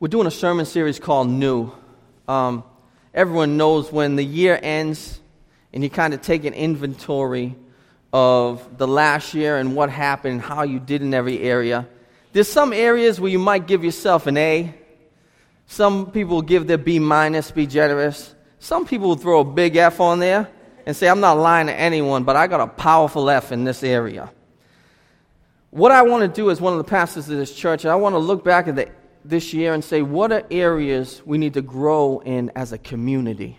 We're 0.00 0.06
doing 0.06 0.28
a 0.28 0.30
sermon 0.30 0.64
series 0.64 1.00
called 1.00 1.28
New. 1.28 1.72
Um, 2.28 2.62
everyone 3.12 3.56
knows 3.56 3.90
when 3.90 4.14
the 4.14 4.24
year 4.24 4.56
ends 4.62 5.18
and 5.72 5.82
you 5.82 5.90
kind 5.90 6.14
of 6.14 6.22
take 6.22 6.44
an 6.44 6.54
inventory 6.54 7.56
of 8.12 8.78
the 8.78 8.86
last 8.86 9.34
year 9.34 9.56
and 9.56 9.74
what 9.74 9.90
happened 9.90 10.34
and 10.34 10.40
how 10.40 10.62
you 10.62 10.78
did 10.78 11.02
in 11.02 11.12
every 11.14 11.40
area. 11.40 11.88
There's 12.32 12.46
some 12.46 12.72
areas 12.72 13.20
where 13.20 13.28
you 13.28 13.40
might 13.40 13.66
give 13.66 13.82
yourself 13.82 14.28
an 14.28 14.36
A. 14.36 14.72
Some 15.66 16.12
people 16.12 16.42
give 16.42 16.68
their 16.68 16.78
B 16.78 17.00
minus, 17.00 17.50
be 17.50 17.66
generous. 17.66 18.32
Some 18.60 18.86
people 18.86 19.08
will 19.08 19.16
throw 19.16 19.40
a 19.40 19.44
big 19.44 19.74
F 19.74 19.98
on 19.98 20.20
there 20.20 20.48
and 20.86 20.94
say, 20.94 21.08
I'm 21.08 21.18
not 21.18 21.38
lying 21.38 21.66
to 21.66 21.74
anyone, 21.74 22.22
but 22.22 22.36
I 22.36 22.46
got 22.46 22.60
a 22.60 22.68
powerful 22.68 23.28
F 23.28 23.50
in 23.50 23.64
this 23.64 23.82
area. 23.82 24.30
What 25.70 25.90
I 25.90 26.02
want 26.02 26.22
to 26.22 26.28
do 26.28 26.52
as 26.52 26.60
one 26.60 26.72
of 26.72 26.78
the 26.78 26.88
pastors 26.88 27.28
of 27.28 27.36
this 27.36 27.52
church, 27.52 27.84
I 27.84 27.96
want 27.96 28.14
to 28.14 28.20
look 28.20 28.44
back 28.44 28.68
at 28.68 28.76
the, 28.76 28.88
this 29.28 29.52
year 29.52 29.74
and 29.74 29.84
say, 29.84 30.02
what 30.02 30.32
are 30.32 30.44
areas 30.50 31.22
we 31.24 31.38
need 31.38 31.54
to 31.54 31.62
grow 31.62 32.20
in 32.24 32.50
as 32.56 32.72
a 32.72 32.78
community? 32.78 33.58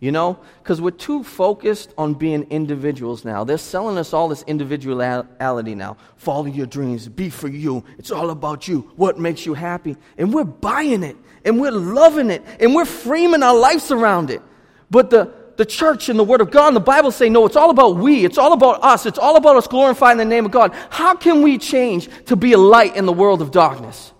You 0.00 0.12
know? 0.12 0.38
Because 0.62 0.80
we're 0.80 0.92
too 0.92 1.24
focused 1.24 1.92
on 1.98 2.14
being 2.14 2.44
individuals 2.50 3.24
now. 3.24 3.42
They're 3.42 3.58
selling 3.58 3.98
us 3.98 4.12
all 4.12 4.28
this 4.28 4.44
individuality 4.44 5.74
now. 5.74 5.96
Follow 6.16 6.46
your 6.46 6.66
dreams, 6.66 7.08
be 7.08 7.28
for 7.28 7.48
you. 7.48 7.84
It's 7.98 8.12
all 8.12 8.30
about 8.30 8.68
you. 8.68 8.90
What 8.94 9.18
makes 9.18 9.44
you 9.44 9.54
happy? 9.54 9.96
And 10.16 10.32
we're 10.32 10.44
buying 10.44 11.02
it, 11.02 11.16
and 11.44 11.60
we're 11.60 11.72
loving 11.72 12.30
it, 12.30 12.44
and 12.60 12.74
we're 12.74 12.84
framing 12.84 13.42
our 13.42 13.56
lives 13.56 13.90
around 13.90 14.30
it. 14.30 14.40
But 14.88 15.10
the, 15.10 15.32
the 15.56 15.66
church 15.66 16.08
and 16.08 16.16
the 16.16 16.24
Word 16.24 16.40
of 16.40 16.52
God 16.52 16.68
and 16.68 16.76
the 16.76 16.80
Bible 16.80 17.10
say, 17.10 17.28
no, 17.28 17.44
it's 17.44 17.56
all 17.56 17.70
about 17.70 17.96
we. 17.96 18.24
It's 18.24 18.38
all 18.38 18.52
about 18.52 18.84
us. 18.84 19.04
It's 19.06 19.18
all 19.18 19.34
about 19.34 19.56
us 19.56 19.66
glorifying 19.66 20.18
the 20.18 20.24
name 20.24 20.46
of 20.46 20.52
God. 20.52 20.72
How 20.90 21.16
can 21.16 21.42
we 21.42 21.58
change 21.58 22.08
to 22.26 22.36
be 22.36 22.52
a 22.52 22.58
light 22.58 22.94
in 22.94 23.04
the 23.04 23.12
world 23.12 23.42
of 23.42 23.50
darkness? 23.50 24.12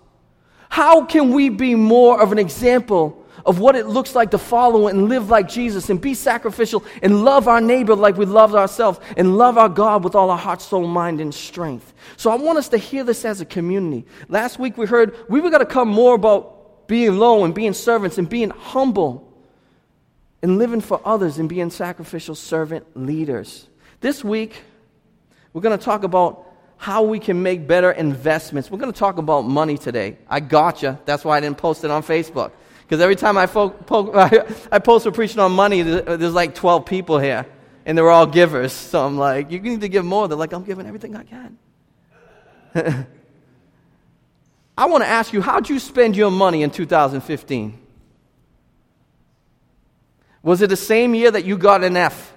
How 0.69 1.03
can 1.03 1.33
we 1.33 1.49
be 1.49 1.75
more 1.75 2.21
of 2.21 2.31
an 2.31 2.39
example 2.39 3.25
of 3.45 3.59
what 3.59 3.75
it 3.75 3.87
looks 3.87 4.15
like 4.15 4.31
to 4.31 4.37
follow 4.37 4.87
and 4.87 5.09
live 5.09 5.29
like 5.29 5.49
Jesus 5.49 5.89
and 5.89 5.99
be 5.99 6.13
sacrificial 6.13 6.83
and 7.01 7.23
love 7.23 7.47
our 7.47 7.59
neighbor 7.59 7.95
like 7.95 8.17
we 8.17 8.25
love 8.25 8.53
ourselves 8.53 8.99
and 9.17 9.37
love 9.37 9.57
our 9.57 9.69
God 9.69 10.03
with 10.03 10.13
all 10.13 10.29
our 10.29 10.37
heart, 10.37 10.61
soul, 10.61 10.85
mind, 10.87 11.19
and 11.19 11.33
strength? 11.33 11.93
So 12.17 12.29
I 12.31 12.35
want 12.35 12.57
us 12.59 12.69
to 12.69 12.77
hear 12.77 13.03
this 13.03 13.25
as 13.25 13.41
a 13.41 13.45
community. 13.45 14.05
Last 14.27 14.59
week 14.59 14.77
we 14.77 14.85
heard 14.85 15.15
we 15.27 15.41
were 15.41 15.49
going 15.49 15.65
to 15.65 15.71
come 15.71 15.87
more 15.87 16.15
about 16.15 16.87
being 16.87 17.17
low 17.17 17.43
and 17.45 17.53
being 17.53 17.73
servants 17.73 18.17
and 18.17 18.29
being 18.29 18.49
humble 18.49 19.29
and 20.41 20.57
living 20.57 20.81
for 20.81 21.01
others 21.05 21.37
and 21.37 21.49
being 21.49 21.69
sacrificial 21.69 22.35
servant 22.35 22.85
leaders. 22.95 23.67
This 24.01 24.23
week, 24.23 24.61
we're 25.53 25.61
going 25.61 25.77
to 25.77 25.83
talk 25.83 26.03
about 26.03 26.48
how 26.79 27.03
we 27.03 27.19
can 27.19 27.43
make 27.43 27.67
better 27.67 27.91
investments. 27.91 28.71
We're 28.71 28.77
going 28.77 28.91
to 28.91 28.97
talk 28.97 29.17
about 29.17 29.41
money 29.41 29.77
today. 29.77 30.17
I 30.29 30.39
gotcha. 30.39 30.97
That's 31.03 31.25
why 31.25 31.35
I 31.35 31.41
didn't 31.41 31.57
post 31.57 31.83
it 31.83 31.91
on 31.91 32.03
Facebook. 32.03 32.53
Because 32.83 33.01
every 33.01 33.17
time 33.17 33.37
I, 33.37 33.47
fo- 33.47 33.69
po- 33.69 34.13
I 34.71 34.79
post 34.79 35.03
for 35.03 35.11
preaching 35.11 35.39
on 35.39 35.51
money, 35.51 35.81
there's 35.81 36.33
like 36.33 36.55
12 36.55 36.85
people 36.85 37.19
here, 37.19 37.45
and 37.85 37.97
they're 37.97 38.09
all 38.09 38.25
givers. 38.25 38.71
So 38.71 39.05
I'm 39.05 39.17
like, 39.17 39.51
you 39.51 39.59
need 39.59 39.81
to 39.81 39.89
give 39.89 40.05
more. 40.05 40.29
They're 40.29 40.37
like, 40.37 40.53
I'm 40.53 40.63
giving 40.63 40.87
everything 40.87 41.17
I 41.17 41.23
can. 41.23 41.57
I 44.77 44.85
want 44.85 45.03
to 45.03 45.09
ask 45.09 45.33
you, 45.33 45.41
how'd 45.41 45.67
you 45.67 45.79
spend 45.79 46.15
your 46.15 46.31
money 46.31 46.63
in 46.63 46.69
2015? 46.71 47.77
Was 50.43 50.61
it 50.61 50.69
the 50.69 50.77
same 50.77 51.13
year 51.13 51.29
that 51.29 51.43
you 51.43 51.57
got 51.57 51.83
an 51.83 51.97
F? 51.97 52.33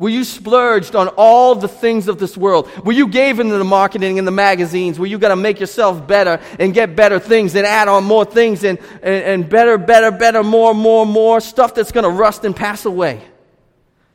Were 0.00 0.08
you 0.08 0.24
splurged 0.24 0.96
on 0.96 1.08
all 1.08 1.54
the 1.54 1.68
things 1.68 2.08
of 2.08 2.18
this 2.18 2.34
world? 2.34 2.70
Were 2.86 2.92
you 2.92 3.06
gave 3.06 3.38
into 3.38 3.58
the 3.58 3.64
marketing 3.64 4.18
and 4.18 4.26
the 4.26 4.32
magazines 4.32 4.98
where 4.98 5.06
you 5.06 5.18
got 5.18 5.28
to 5.28 5.36
make 5.36 5.60
yourself 5.60 6.06
better 6.06 6.40
and 6.58 6.72
get 6.72 6.96
better 6.96 7.18
things 7.18 7.54
and 7.54 7.66
add 7.66 7.86
on 7.86 8.04
more 8.04 8.24
things 8.24 8.64
and, 8.64 8.78
and, 9.02 9.24
and 9.24 9.50
better, 9.50 9.76
better, 9.76 10.10
better, 10.10 10.42
more, 10.42 10.72
more, 10.72 11.04
more 11.04 11.38
stuff 11.38 11.74
that's 11.74 11.92
going 11.92 12.04
to 12.04 12.10
rust 12.10 12.46
and 12.46 12.56
pass 12.56 12.86
away? 12.86 13.20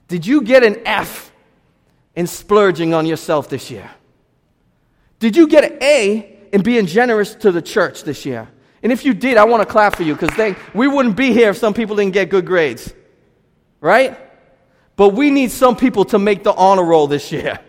Did 0.08 0.26
you 0.26 0.42
get 0.42 0.64
an 0.64 0.82
F 0.88 1.32
in 2.16 2.26
splurging 2.26 2.96
on 2.96 3.06
yourself 3.06 3.48
this 3.48 3.70
year? 3.70 3.92
Did 5.20 5.36
you 5.36 5.48
get 5.48 5.72
an 5.72 5.78
A 5.84 6.40
in 6.52 6.64
being 6.64 6.88
generous 6.88 7.36
to 7.36 7.52
the 7.52 7.62
church 7.62 8.06
this 8.06 8.26
year? 8.26 8.48
And 8.82 8.92
if 8.92 9.06
you 9.06 9.14
did, 9.14 9.38
I 9.38 9.44
want 9.44 9.62
to 9.62 9.72
clap 9.72 9.98
for 9.98 10.02
you 10.04 10.16
because 10.16 10.56
we 10.74 10.88
wouldn't 10.88 11.16
be 11.16 11.32
here 11.32 11.52
if 11.52 11.58
some 11.58 11.76
people 11.76 11.96
didn't 11.96 12.14
get 12.14 12.32
good 12.32 12.48
grades. 12.48 12.92
Right? 13.80 14.25
But 14.96 15.10
we 15.10 15.30
need 15.30 15.52
some 15.52 15.76
people 15.76 16.06
to 16.06 16.20
make 16.20 16.44
the 16.44 16.54
honor 16.54 16.84
roll 16.84 17.08
this 17.08 17.32
year. 17.32 17.60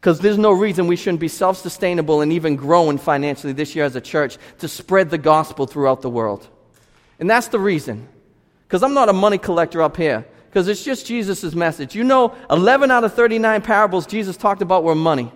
Because 0.00 0.18
there's 0.18 0.38
no 0.38 0.50
reason 0.52 0.86
we 0.86 0.96
shouldn't 0.96 1.20
be 1.20 1.28
self 1.28 1.58
sustainable 1.58 2.22
and 2.22 2.32
even 2.32 2.56
growing 2.56 2.96
financially 2.96 3.52
this 3.52 3.76
year 3.76 3.84
as 3.84 3.96
a 3.96 4.00
church 4.00 4.38
to 4.58 4.66
spread 4.68 5.10
the 5.10 5.18
gospel 5.18 5.66
throughout 5.66 6.00
the 6.00 6.08
world. 6.08 6.48
And 7.18 7.28
that's 7.28 7.48
the 7.48 7.58
reason. 7.58 8.08
Because 8.66 8.82
I'm 8.82 8.94
not 8.94 9.08
a 9.08 9.12
money 9.12 9.36
collector 9.36 9.82
up 9.82 9.96
here, 9.96 10.24
because 10.46 10.68
it's 10.68 10.82
just 10.82 11.04
Jesus' 11.04 11.54
message. 11.54 11.94
You 11.94 12.04
know, 12.04 12.34
11 12.50 12.90
out 12.90 13.04
of 13.04 13.12
39 13.12 13.60
parables 13.62 14.06
Jesus 14.06 14.36
talked 14.36 14.62
about 14.62 14.84
were 14.84 14.94
money. 14.94 15.30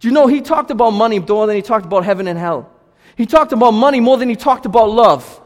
Do 0.00 0.08
you 0.08 0.14
know 0.14 0.26
he 0.26 0.40
talked 0.40 0.70
about 0.70 0.90
money 0.90 1.18
more 1.18 1.46
than 1.46 1.56
he 1.56 1.62
talked 1.62 1.84
about 1.84 2.04
heaven 2.04 2.28
and 2.28 2.38
hell? 2.38 2.70
He 3.16 3.26
talked 3.26 3.52
about 3.52 3.72
money 3.72 4.00
more 4.00 4.16
than 4.16 4.28
he 4.28 4.36
talked 4.36 4.64
about 4.64 4.90
love. 4.90 5.40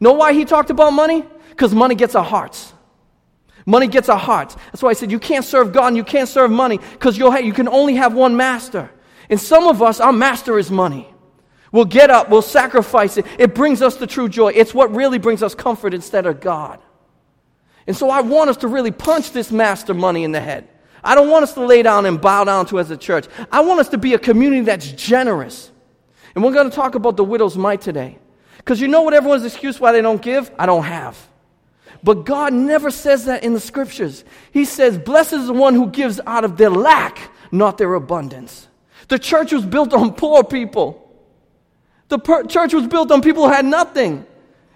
Know 0.00 0.12
why 0.12 0.32
he 0.32 0.44
talked 0.44 0.70
about 0.70 0.92
money? 0.92 1.24
Because 1.50 1.74
money 1.74 1.94
gets 1.94 2.14
our 2.14 2.24
hearts. 2.24 2.72
Money 3.66 3.86
gets 3.86 4.08
our 4.08 4.18
hearts. 4.18 4.56
That's 4.66 4.82
why 4.82 4.90
I 4.90 4.94
said 4.94 5.10
you 5.10 5.18
can't 5.18 5.44
serve 5.44 5.72
God 5.72 5.88
and 5.88 5.96
you 5.96 6.04
can't 6.04 6.28
serve 6.28 6.50
money 6.50 6.78
because 6.78 7.18
you 7.18 7.52
can 7.52 7.68
only 7.68 7.96
have 7.96 8.14
one 8.14 8.36
master. 8.36 8.90
And 9.28 9.40
some 9.40 9.66
of 9.66 9.82
us, 9.82 10.00
our 10.00 10.12
master 10.12 10.58
is 10.58 10.70
money. 10.70 11.12
We'll 11.72 11.84
get 11.84 12.10
up, 12.10 12.30
we'll 12.30 12.42
sacrifice 12.42 13.16
it. 13.16 13.26
It 13.38 13.54
brings 13.54 13.80
us 13.80 13.96
the 13.96 14.06
true 14.06 14.28
joy. 14.28 14.48
It's 14.48 14.74
what 14.74 14.92
really 14.92 15.18
brings 15.18 15.42
us 15.42 15.54
comfort 15.54 15.94
instead 15.94 16.26
of 16.26 16.40
God. 16.40 16.80
And 17.86 17.96
so 17.96 18.10
I 18.10 18.22
want 18.22 18.50
us 18.50 18.56
to 18.58 18.68
really 18.68 18.90
punch 18.90 19.32
this 19.32 19.52
master 19.52 19.94
money 19.94 20.24
in 20.24 20.32
the 20.32 20.40
head. 20.40 20.68
I 21.02 21.14
don't 21.14 21.30
want 21.30 21.44
us 21.44 21.54
to 21.54 21.64
lay 21.64 21.82
down 21.82 22.06
and 22.06 22.20
bow 22.20 22.44
down 22.44 22.66
to 22.66 22.78
as 22.78 22.90
a 22.90 22.96
church. 22.96 23.26
I 23.50 23.60
want 23.60 23.80
us 23.80 23.88
to 23.90 23.98
be 23.98 24.14
a 24.14 24.18
community 24.18 24.62
that's 24.62 24.90
generous. 24.92 25.70
And 26.34 26.44
we're 26.44 26.52
going 26.52 26.68
to 26.68 26.74
talk 26.74 26.94
about 26.94 27.16
the 27.16 27.24
widow's 27.24 27.56
mite 27.56 27.80
today. 27.80 28.18
Because 28.58 28.80
you 28.80 28.88
know 28.88 29.02
what 29.02 29.14
everyone's 29.14 29.44
excuse 29.44 29.80
why 29.80 29.92
they 29.92 30.02
don't 30.02 30.20
give? 30.20 30.50
I 30.58 30.66
don't 30.66 30.84
have. 30.84 31.29
But 32.02 32.24
God 32.24 32.52
never 32.52 32.90
says 32.90 33.26
that 33.26 33.44
in 33.44 33.52
the 33.52 33.60
scriptures. 33.60 34.24
He 34.52 34.64
says, 34.64 34.98
Blessed 34.98 35.34
is 35.34 35.46
the 35.48 35.52
one 35.52 35.74
who 35.74 35.88
gives 35.88 36.20
out 36.26 36.44
of 36.44 36.56
their 36.56 36.70
lack, 36.70 37.30
not 37.52 37.78
their 37.78 37.94
abundance. 37.94 38.68
The 39.08 39.18
church 39.18 39.52
was 39.52 39.66
built 39.66 39.92
on 39.92 40.14
poor 40.14 40.44
people. 40.44 41.06
The 42.08 42.18
per- 42.18 42.44
church 42.44 42.74
was 42.74 42.86
built 42.86 43.10
on 43.12 43.22
people 43.22 43.46
who 43.46 43.52
had 43.52 43.64
nothing. 43.64 44.26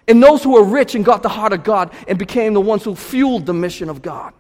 And 0.06 0.22
those 0.22 0.42
who 0.42 0.52
were 0.52 0.64
rich 0.64 0.94
and 0.94 1.04
got 1.04 1.22
the 1.22 1.30
heart 1.30 1.54
of 1.54 1.64
God 1.64 1.90
and 2.06 2.18
became 2.18 2.52
the 2.52 2.60
ones 2.60 2.84
who 2.84 2.94
fueled 2.94 3.46
the 3.46 3.54
mission 3.54 3.88
of 3.88 4.02
God. 4.02 4.34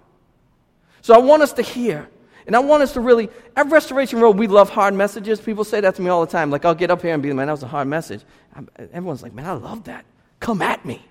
So 1.00 1.14
I 1.14 1.18
want 1.18 1.42
us 1.42 1.54
to 1.54 1.62
hear 1.62 2.08
and 2.46 2.54
I 2.54 2.58
want 2.58 2.82
us 2.82 2.92
to 2.92 3.00
really, 3.00 3.30
at 3.56 3.70
Restoration 3.70 4.20
Road, 4.20 4.36
we 4.36 4.46
love 4.46 4.68
hard 4.68 4.94
messages. 4.94 5.40
People 5.40 5.64
say 5.64 5.80
that 5.80 5.94
to 5.94 6.02
me 6.02 6.10
all 6.10 6.24
the 6.24 6.30
time. 6.30 6.50
Like, 6.50 6.64
I'll 6.64 6.74
get 6.74 6.90
up 6.90 7.00
here 7.00 7.14
and 7.14 7.22
be 7.22 7.32
man, 7.32 7.46
that 7.46 7.52
was 7.52 7.62
a 7.62 7.68
hard 7.68 7.88
message. 7.88 8.22
I'm, 8.54 8.68
everyone's 8.76 9.22
like, 9.22 9.32
man, 9.32 9.46
I 9.46 9.52
love 9.52 9.84
that. 9.84 10.04
Come 10.40 10.60
at 10.60 10.84
me. 10.84 11.02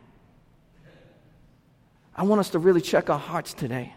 I 2.16 2.24
want 2.24 2.40
us 2.40 2.50
to 2.51 2.59
really 2.59 2.81
check 2.81 3.09
our 3.09 3.19
hearts 3.19 3.53
today. 3.53 3.94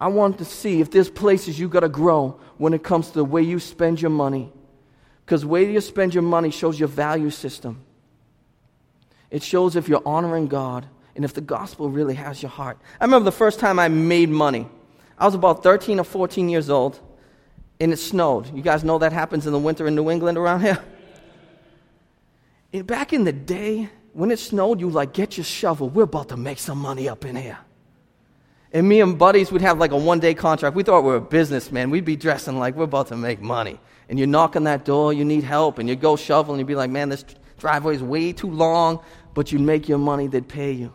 I 0.00 0.08
want 0.08 0.38
to 0.38 0.44
see 0.44 0.80
if 0.80 0.90
there's 0.90 1.10
places 1.10 1.58
you 1.58 1.68
got 1.68 1.80
to 1.80 1.88
grow 1.88 2.38
when 2.58 2.74
it 2.74 2.82
comes 2.82 3.08
to 3.08 3.14
the 3.14 3.24
way 3.24 3.42
you 3.42 3.58
spend 3.58 4.00
your 4.00 4.10
money. 4.10 4.52
Because 5.24 5.42
the 5.42 5.48
way 5.48 5.70
you 5.70 5.80
spend 5.80 6.14
your 6.14 6.22
money 6.22 6.50
shows 6.50 6.78
your 6.78 6.88
value 6.88 7.30
system. 7.30 7.80
It 9.30 9.42
shows 9.42 9.76
if 9.76 9.88
you're 9.88 10.02
honoring 10.04 10.46
God 10.46 10.86
and 11.16 11.24
if 11.24 11.32
the 11.32 11.40
gospel 11.40 11.90
really 11.90 12.14
has 12.14 12.42
your 12.42 12.50
heart. 12.50 12.78
I 13.00 13.04
remember 13.04 13.24
the 13.24 13.32
first 13.32 13.60
time 13.60 13.78
I 13.78 13.88
made 13.88 14.28
money. 14.28 14.68
I 15.16 15.24
was 15.24 15.34
about 15.34 15.62
13 15.62 16.00
or 16.00 16.04
14 16.04 16.48
years 16.48 16.68
old, 16.68 17.00
and 17.80 17.92
it 17.92 17.98
snowed. 17.98 18.54
You 18.54 18.62
guys 18.62 18.84
know 18.84 18.98
that 18.98 19.12
happens 19.12 19.46
in 19.46 19.52
the 19.52 19.58
winter 19.58 19.86
in 19.86 19.94
New 19.94 20.10
England 20.10 20.38
around 20.38 20.60
here? 20.60 20.82
And 22.72 22.84
back 22.88 23.12
in 23.12 23.22
the 23.22 23.32
day, 23.32 23.88
when 24.14 24.30
it 24.30 24.38
snowed, 24.38 24.80
you 24.80 24.88
like, 24.88 25.12
get 25.12 25.36
your 25.36 25.44
shovel. 25.44 25.88
We're 25.88 26.04
about 26.04 26.30
to 26.30 26.36
make 26.36 26.58
some 26.58 26.78
money 26.78 27.08
up 27.08 27.24
in 27.24 27.36
here. 27.36 27.58
And 28.72 28.88
me 28.88 29.00
and 29.00 29.18
buddies 29.18 29.52
would 29.52 29.60
have 29.60 29.78
like 29.78 29.92
a 29.92 29.96
one 29.96 30.20
day 30.20 30.34
contract. 30.34 30.74
We 30.74 30.82
thought 30.82 31.02
we 31.02 31.10
were 31.10 31.16
a 31.16 31.20
businessman. 31.20 31.90
We'd 31.90 32.04
be 32.04 32.16
dressing 32.16 32.58
like 32.58 32.74
we're 32.74 32.84
about 32.84 33.08
to 33.08 33.16
make 33.16 33.40
money. 33.40 33.78
And 34.08 34.18
you 34.18 34.26
knock 34.26 34.56
on 34.56 34.64
that 34.64 34.84
door, 34.84 35.12
you 35.12 35.24
need 35.24 35.44
help, 35.44 35.78
and 35.78 35.88
you 35.88 35.96
go 35.96 36.16
shovel, 36.16 36.54
and 36.54 36.60
you'd 36.60 36.66
be 36.66 36.74
like, 36.74 36.90
man, 36.90 37.08
this 37.08 37.24
driveway 37.58 37.96
is 37.96 38.02
way 38.02 38.32
too 38.32 38.50
long, 38.50 39.00
but 39.32 39.50
you'd 39.52 39.62
make 39.62 39.88
your 39.88 39.98
money, 39.98 40.26
they'd 40.26 40.48
pay 40.48 40.72
you. 40.72 40.92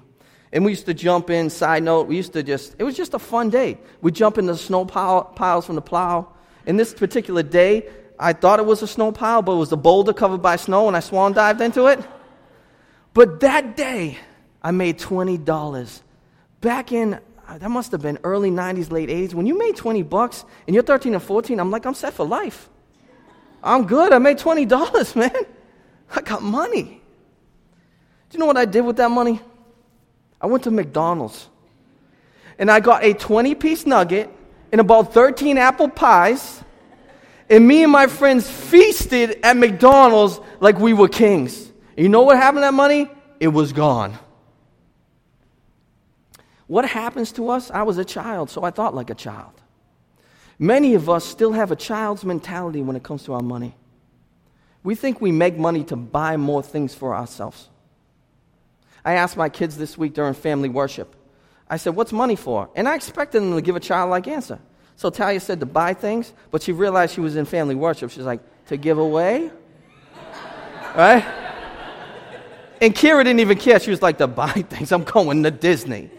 And 0.51 0.65
we 0.65 0.71
used 0.71 0.85
to 0.87 0.93
jump 0.93 1.29
in, 1.29 1.49
side 1.49 1.83
note, 1.83 2.07
we 2.07 2.15
used 2.17 2.33
to 2.33 2.43
just, 2.43 2.75
it 2.79 2.83
was 2.83 2.95
just 2.95 3.13
a 3.13 3.19
fun 3.19 3.49
day. 3.49 3.77
We'd 4.01 4.15
jump 4.15 4.37
in 4.37 4.45
the 4.45 4.57
snow 4.57 4.85
pile, 4.85 5.23
piles 5.23 5.65
from 5.65 5.75
the 5.75 5.81
plow. 5.81 6.33
In 6.65 6.77
this 6.77 6.93
particular 6.93 7.43
day, 7.43 7.87
I 8.19 8.33
thought 8.33 8.59
it 8.59 8.65
was 8.65 8.81
a 8.81 8.87
snow 8.87 9.11
pile, 9.11 9.41
but 9.41 9.53
it 9.53 9.57
was 9.57 9.71
a 9.71 9.77
boulder 9.77 10.13
covered 10.13 10.41
by 10.41 10.55
snow, 10.55 10.87
and 10.87 10.97
I 10.97 10.99
swan 10.99 11.33
dived 11.33 11.61
into 11.61 11.87
it. 11.87 11.99
But 13.13 13.39
that 13.41 13.75
day, 13.75 14.17
I 14.61 14.71
made 14.71 14.99
$20. 14.99 16.01
Back 16.61 16.91
in, 16.91 17.19
uh, 17.47 17.57
that 17.57 17.69
must 17.69 17.91
have 17.91 18.01
been 18.01 18.19
early 18.23 18.51
90s, 18.51 18.91
late 18.91 19.09
80s. 19.09 19.33
When 19.33 19.45
you 19.45 19.57
made 19.57 19.75
20 19.75 20.03
bucks 20.03 20.45
and 20.67 20.73
you're 20.73 20.83
13 20.83 21.15
or 21.15 21.19
14, 21.19 21.59
I'm 21.59 21.71
like, 21.71 21.85
I'm 21.85 21.93
set 21.93 22.13
for 22.13 22.25
life. 22.25 22.69
I'm 23.63 23.87
good. 23.87 24.13
I 24.13 24.19
made 24.19 24.37
$20, 24.37 25.15
man. 25.15 25.31
I 26.15 26.21
got 26.21 26.41
money. 26.41 27.01
Do 28.29 28.35
you 28.35 28.39
know 28.39 28.45
what 28.45 28.57
I 28.57 28.65
did 28.65 28.81
with 28.81 28.97
that 28.97 29.09
money? 29.09 29.41
I 30.41 30.47
went 30.47 30.63
to 30.65 30.71
McDonald's 30.71 31.47
and 32.57 32.69
I 32.69 32.79
got 32.79 33.03
a 33.03 33.13
20 33.13 33.55
piece 33.55 33.85
nugget 33.85 34.29
and 34.71 34.79
about 34.79 35.13
13 35.13 35.57
apple 35.57 35.89
pies. 35.89 36.63
And 37.49 37.67
me 37.67 37.83
and 37.83 37.91
my 37.91 38.07
friends 38.07 38.49
feasted 38.49 39.39
at 39.43 39.57
McDonald's 39.57 40.39
like 40.59 40.77
we 40.77 40.93
were 40.93 41.07
kings. 41.07 41.68
And 41.99 42.05
you 42.05 42.09
know 42.09 42.21
what 42.21 42.37
happened 42.37 42.59
to 42.59 42.61
that 42.61 42.73
money? 42.73 43.09
It 43.41 43.49
was 43.49 43.73
gone. 43.73 44.17
What 46.67 46.87
happens 46.87 47.33
to 47.33 47.49
us? 47.49 47.69
I 47.71 47.83
was 47.83 47.97
a 47.97 48.05
child, 48.05 48.49
so 48.49 48.63
I 48.63 48.71
thought 48.71 48.95
like 48.95 49.09
a 49.09 49.15
child. 49.15 49.51
Many 50.57 50.93
of 50.93 51.09
us 51.09 51.25
still 51.25 51.51
have 51.51 51.71
a 51.71 51.75
child's 51.75 52.23
mentality 52.23 52.81
when 52.81 52.95
it 52.95 53.03
comes 53.03 53.25
to 53.25 53.33
our 53.33 53.41
money. 53.41 53.75
We 54.81 54.95
think 54.95 55.19
we 55.19 55.33
make 55.33 55.57
money 55.57 55.83
to 55.83 55.97
buy 55.97 56.37
more 56.37 56.63
things 56.63 56.95
for 56.95 57.13
ourselves. 57.13 57.67
I 59.03 59.15
asked 59.15 59.35
my 59.35 59.49
kids 59.49 59.77
this 59.77 59.97
week 59.97 60.13
during 60.13 60.35
family 60.35 60.69
worship, 60.69 61.13
I 61.69 61.75
said, 61.75 61.97
What's 61.97 62.13
money 62.13 62.37
for? 62.37 62.69
And 62.77 62.87
I 62.87 62.95
expected 62.95 63.41
them 63.41 63.53
to 63.55 63.61
give 63.61 63.75
a 63.75 63.81
childlike 63.81 64.25
answer. 64.29 64.59
So 64.95 65.09
Talia 65.09 65.41
said 65.41 65.59
to 65.59 65.65
buy 65.65 65.95
things, 65.95 66.31
but 66.49 66.61
she 66.61 66.71
realized 66.71 67.13
she 67.13 67.19
was 67.19 67.35
in 67.35 67.43
family 67.43 67.75
worship. 67.75 68.09
She's 68.11 68.23
like, 68.23 68.39
To 68.67 68.77
give 68.77 68.97
away? 68.97 69.51
right? 70.95 71.38
And 72.81 72.95
Kira 72.95 73.23
didn't 73.23 73.41
even 73.41 73.57
care. 73.57 73.79
She 73.79 73.91
was 73.91 74.01
like, 74.01 74.17
To 74.19 74.27
buy 74.27 74.51
things. 74.51 74.91
I'm 74.91 75.03
going 75.03 75.43
to 75.43 75.51
Disney. 75.51 76.09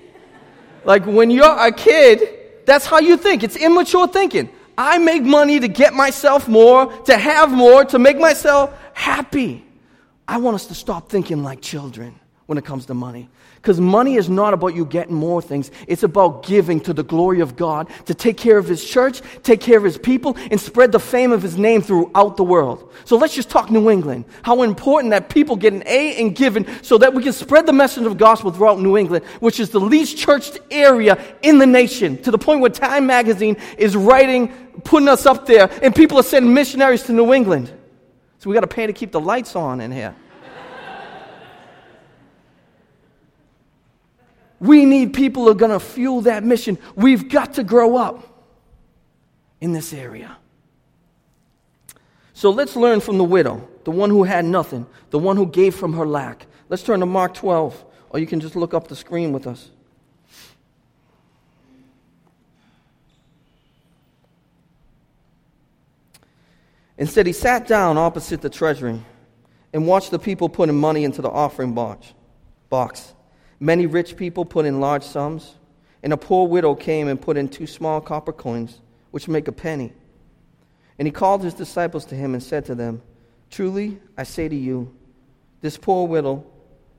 Like 0.85 1.07
when 1.07 1.31
you're 1.31 1.59
a 1.59 1.73
kid, 1.73 2.21
that's 2.67 2.87
how 2.87 3.01
you 3.01 3.17
think. 3.17 3.43
It's 3.43 3.57
immature 3.57 4.07
thinking. 4.07 4.51
I 4.79 4.99
make 4.99 5.23
money 5.23 5.61
to 5.61 5.69
get 5.69 5.93
myself 5.93 6.49
more, 6.49 6.87
to 7.03 7.17
have 7.17 7.51
more, 7.51 7.85
to 7.87 7.99
make 7.99 8.19
myself 8.19 8.73
happy. 8.95 9.65
I 10.27 10.39
want 10.39 10.55
us 10.55 10.67
to 10.67 10.75
stop 10.75 11.11
thinking 11.11 11.43
like 11.43 11.61
children 11.61 12.20
when 12.51 12.59
it 12.59 12.65
comes 12.65 12.85
to 12.87 12.95
money. 12.95 13.29
Because 13.55 13.81
money 13.81 14.17
is 14.17 14.29
not 14.29 14.55
about 14.55 14.75
you 14.75 14.85
getting 14.85 15.15
more 15.15 15.41
things. 15.41 15.71
It's 15.87 16.03
about 16.03 16.45
giving 16.45 16.81
to 16.81 16.93
the 16.93 17.05
glory 17.05 17.39
of 17.39 17.55
God, 17.55 17.89
to 18.07 18.13
take 18.13 18.37
care 18.37 18.59
of 18.59 18.67
His 18.67 18.85
church, 18.85 19.23
take 19.45 19.61
care 19.61 19.79
of 19.79 19.85
His 19.85 19.97
people, 19.97 20.37
and 20.51 20.61
spread 20.61 20.91
the 20.91 20.99
fame 20.99 21.31
of 21.31 21.43
His 21.43 21.57
name 21.57 21.81
throughout 21.81 22.37
the 22.37 22.43
world. 22.43 22.93
So 23.05 23.17
let's 23.17 23.37
just 23.37 23.51
talk 23.51 23.71
New 23.71 23.89
England. 23.89 24.25
How 24.43 24.65
important 24.65 25.13
that 25.13 25.29
people 25.29 25.55
get 25.55 25.75
an 25.75 25.85
A 25.87 26.19
in 26.19 26.35
giving 26.35 26.67
so 26.83 26.99
that 26.99 27.15
we 27.15 27.23
can 27.23 27.33
spread 27.33 27.67
the 27.67 27.73
message 27.73 28.05
of 28.05 28.19
gospel 28.19 28.51
throughout 28.51 28.81
New 28.81 28.97
England, 28.97 29.25
which 29.39 29.61
is 29.61 29.71
the 29.71 29.79
least 29.79 30.19
churched 30.19 30.59
area 30.73 31.25
in 31.43 31.59
the 31.59 31.67
nation, 31.69 32.21
to 32.23 32.33
the 32.33 32.39
point 32.39 32.63
where 32.63 32.71
Time 32.71 33.07
Magazine 33.07 33.57
is 33.79 33.95
writing, 33.95 34.49
putting 34.83 35.09
us 35.09 35.25
up 35.25 35.47
there, 35.47 35.71
and 35.85 35.95
people 35.95 36.19
are 36.19 36.25
sending 36.25 36.53
missionaries 36.53 37.05
to 37.05 37.13
New 37.13 37.33
England. 37.33 37.73
So 38.41 38.51
we 38.51 38.55
got 38.55 38.63
to 38.63 38.67
pay 38.67 38.89
to 38.89 38.93
keep 38.93 39.13
the 39.13 39.21
lights 39.21 39.55
on 39.55 39.81
in 39.81 39.93
here. 39.93 40.17
We 44.61 44.85
need 44.85 45.15
people 45.15 45.45
who 45.45 45.51
are 45.51 45.55
going 45.55 45.73
to 45.73 45.81
fuel 45.81 46.21
that 46.23 46.45
mission. 46.45 46.79
We've 46.95 47.29
got 47.29 47.55
to 47.55 47.65
grow 47.65 47.97
up 47.97 48.47
in 49.61 49.73
this 49.73 49.93
area. 49.93 50.37
So 52.35 52.51
let's 52.51 52.77
learn 52.77 53.01
from 53.01 53.19
the 53.19 53.25
widow, 53.25 53.69
the 53.85 53.91
one 53.91 54.11
who 54.11 54.25
had 54.25 54.45
nothing, 54.45 54.87
the 55.11 55.19
one 55.19 55.37
who 55.37 55.47
gave 55.47 55.75
from 55.75 55.95
her 55.95 56.07
lack. 56.07 56.47
Let's 56.69 56.83
turn 56.83 57.01
to 57.01 57.07
Mark 57.07 57.35
12, 57.35 57.85
or 58.11 58.21
you 58.21 58.27
can 58.27 58.41
just 58.41 58.55
look 58.55 58.75
up 58.75 58.89
the 58.89 58.97
screen 58.97 59.33
with 59.33 59.47
us. 59.47 59.71
Instead, 66.97 67.27
he 67.27 67.33
sat 67.33 67.67
down 67.67 67.97
opposite 67.97 68.43
the 68.43 68.51
treasury 68.51 69.01
and 69.73 69.87
watched 69.87 70.11
the 70.11 70.19
people 70.19 70.51
putting 70.51 70.79
money 70.79 71.05
into 71.05 71.23
the 71.23 71.31
offering 71.31 71.73
box. 71.73 73.15
Many 73.61 73.85
rich 73.85 74.17
people 74.17 74.47
put 74.47 74.65
in 74.65 74.81
large 74.81 75.03
sums, 75.03 75.55
and 76.03 76.15
a 76.15 76.17
poor 76.17 76.49
widow 76.49 76.75
came 76.75 77.09
and 77.09 77.21
put 77.21 77.37
in 77.37 77.49
two 77.49 77.67
small 77.67 78.01
copper 78.01 78.33
coins, 78.33 78.81
which 79.11 79.29
make 79.29 79.49
a 79.49 79.53
penny. 79.53 79.93
And 80.99 81.07
he 81.07 81.13
called 81.13 81.45
his 81.45 81.53
disciples 81.53 82.07
to 82.07 82.15
him 82.15 82.33
and 82.33 82.43
said 82.43 82.65
to 82.67 82.75
them, 82.75 83.03
Truly, 83.51 84.01
I 84.17 84.23
say 84.23 84.49
to 84.49 84.57
you, 84.57 84.95
this 85.61 85.77
poor 85.77 86.09
widow 86.09 86.47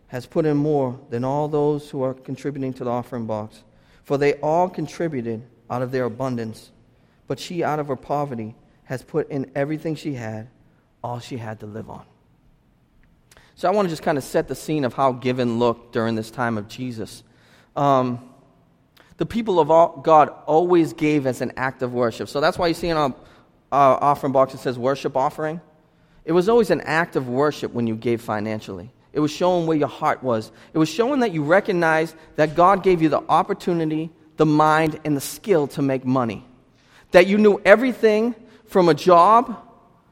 has 0.07 0.27
put 0.27 0.45
in 0.45 0.57
more 0.57 0.99
than 1.09 1.23
all 1.23 1.47
those 1.47 1.89
who 1.89 2.03
are 2.03 2.13
contributing 2.13 2.73
to 2.73 2.83
the 2.83 2.91
offering 2.91 3.25
box, 3.25 3.63
for 4.03 4.17
they 4.17 4.33
all 4.35 4.69
contributed 4.69 5.41
out 5.69 5.81
of 5.81 5.91
their 5.91 6.05
abundance. 6.05 6.71
But 7.27 7.39
she, 7.39 7.63
out 7.63 7.79
of 7.79 7.87
her 7.87 7.95
poverty, 7.95 8.55
has 8.83 9.01
put 9.01 9.29
in 9.31 9.49
everything 9.55 9.95
she 9.95 10.13
had, 10.13 10.49
all 11.03 11.19
she 11.19 11.37
had 11.37 11.59
to 11.61 11.65
live 11.65 11.89
on. 11.89 12.05
So 13.61 13.67
I 13.67 13.71
want 13.73 13.85
to 13.85 13.91
just 13.91 14.01
kind 14.01 14.17
of 14.17 14.23
set 14.23 14.47
the 14.47 14.55
scene 14.55 14.85
of 14.85 14.95
how 14.95 15.11
giving 15.11 15.59
looked 15.59 15.93
during 15.93 16.15
this 16.15 16.31
time 16.31 16.57
of 16.57 16.67
Jesus. 16.67 17.21
Um, 17.75 18.27
the 19.17 19.25
people 19.27 19.59
of 19.59 19.69
all, 19.69 19.97
God 19.97 20.29
always 20.47 20.93
gave 20.93 21.27
as 21.27 21.41
an 21.41 21.53
act 21.57 21.83
of 21.83 21.93
worship. 21.93 22.27
So 22.27 22.41
that's 22.41 22.57
why 22.57 22.69
you 22.69 22.73
see 22.73 22.87
in 22.87 22.97
our 22.97 23.11
uh, 23.71 23.75
offering 24.01 24.33
box 24.33 24.55
it 24.55 24.61
says 24.61 24.79
worship 24.79 25.15
offering. 25.15 25.61
It 26.25 26.31
was 26.31 26.49
always 26.49 26.71
an 26.71 26.81
act 26.81 27.15
of 27.15 27.29
worship 27.29 27.71
when 27.71 27.85
you 27.85 27.95
gave 27.95 28.19
financially. 28.23 28.89
It 29.13 29.19
was 29.19 29.29
showing 29.29 29.67
where 29.67 29.77
your 29.77 29.89
heart 29.89 30.23
was. 30.23 30.51
It 30.73 30.79
was 30.79 30.89
showing 30.89 31.19
that 31.19 31.31
you 31.31 31.43
recognized 31.43 32.15
that 32.37 32.55
God 32.55 32.81
gave 32.81 32.99
you 32.99 33.09
the 33.09 33.21
opportunity, 33.29 34.09
the 34.37 34.45
mind, 34.47 34.99
and 35.05 35.15
the 35.15 35.21
skill 35.21 35.67
to 35.67 35.83
make 35.83 36.03
money. 36.03 36.43
That 37.11 37.27
you 37.27 37.37
knew 37.37 37.61
everything 37.63 38.33
from 38.65 38.89
a 38.89 38.95
job, 38.95 39.55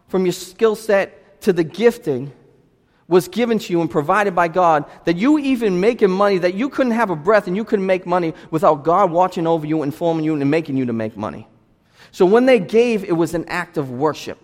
from 0.07 0.27
your 0.27 0.33
skill 0.33 0.75
set, 0.75 1.41
to 1.41 1.51
the 1.51 1.63
gifting 1.63 2.31
was 3.09 3.27
given 3.27 3.59
to 3.59 3.73
you 3.73 3.81
and 3.81 3.89
provided 3.91 4.33
by 4.35 4.47
God, 4.47 4.85
that 5.03 5.17
you 5.17 5.39
even 5.39 5.79
making 5.81 6.11
money, 6.11 6.37
that 6.37 6.53
you 6.53 6.69
couldn't 6.69 6.93
have 6.93 7.09
a 7.09 7.15
breath 7.15 7.47
and 7.47 7.57
you 7.57 7.65
couldn't 7.65 7.85
make 7.85 8.05
money 8.05 8.33
without 8.51 8.83
God 8.83 9.11
watching 9.11 9.47
over 9.47 9.65
you, 9.65 9.83
informing 9.83 10.23
you, 10.23 10.35
and 10.35 10.49
making 10.49 10.77
you 10.77 10.85
to 10.85 10.93
make 10.93 11.17
money. 11.17 11.47
So 12.11 12.25
when 12.25 12.45
they 12.45 12.59
gave, 12.59 13.03
it 13.03 13.11
was 13.11 13.33
an 13.33 13.45
act 13.47 13.77
of 13.77 13.89
worship. 13.91 14.39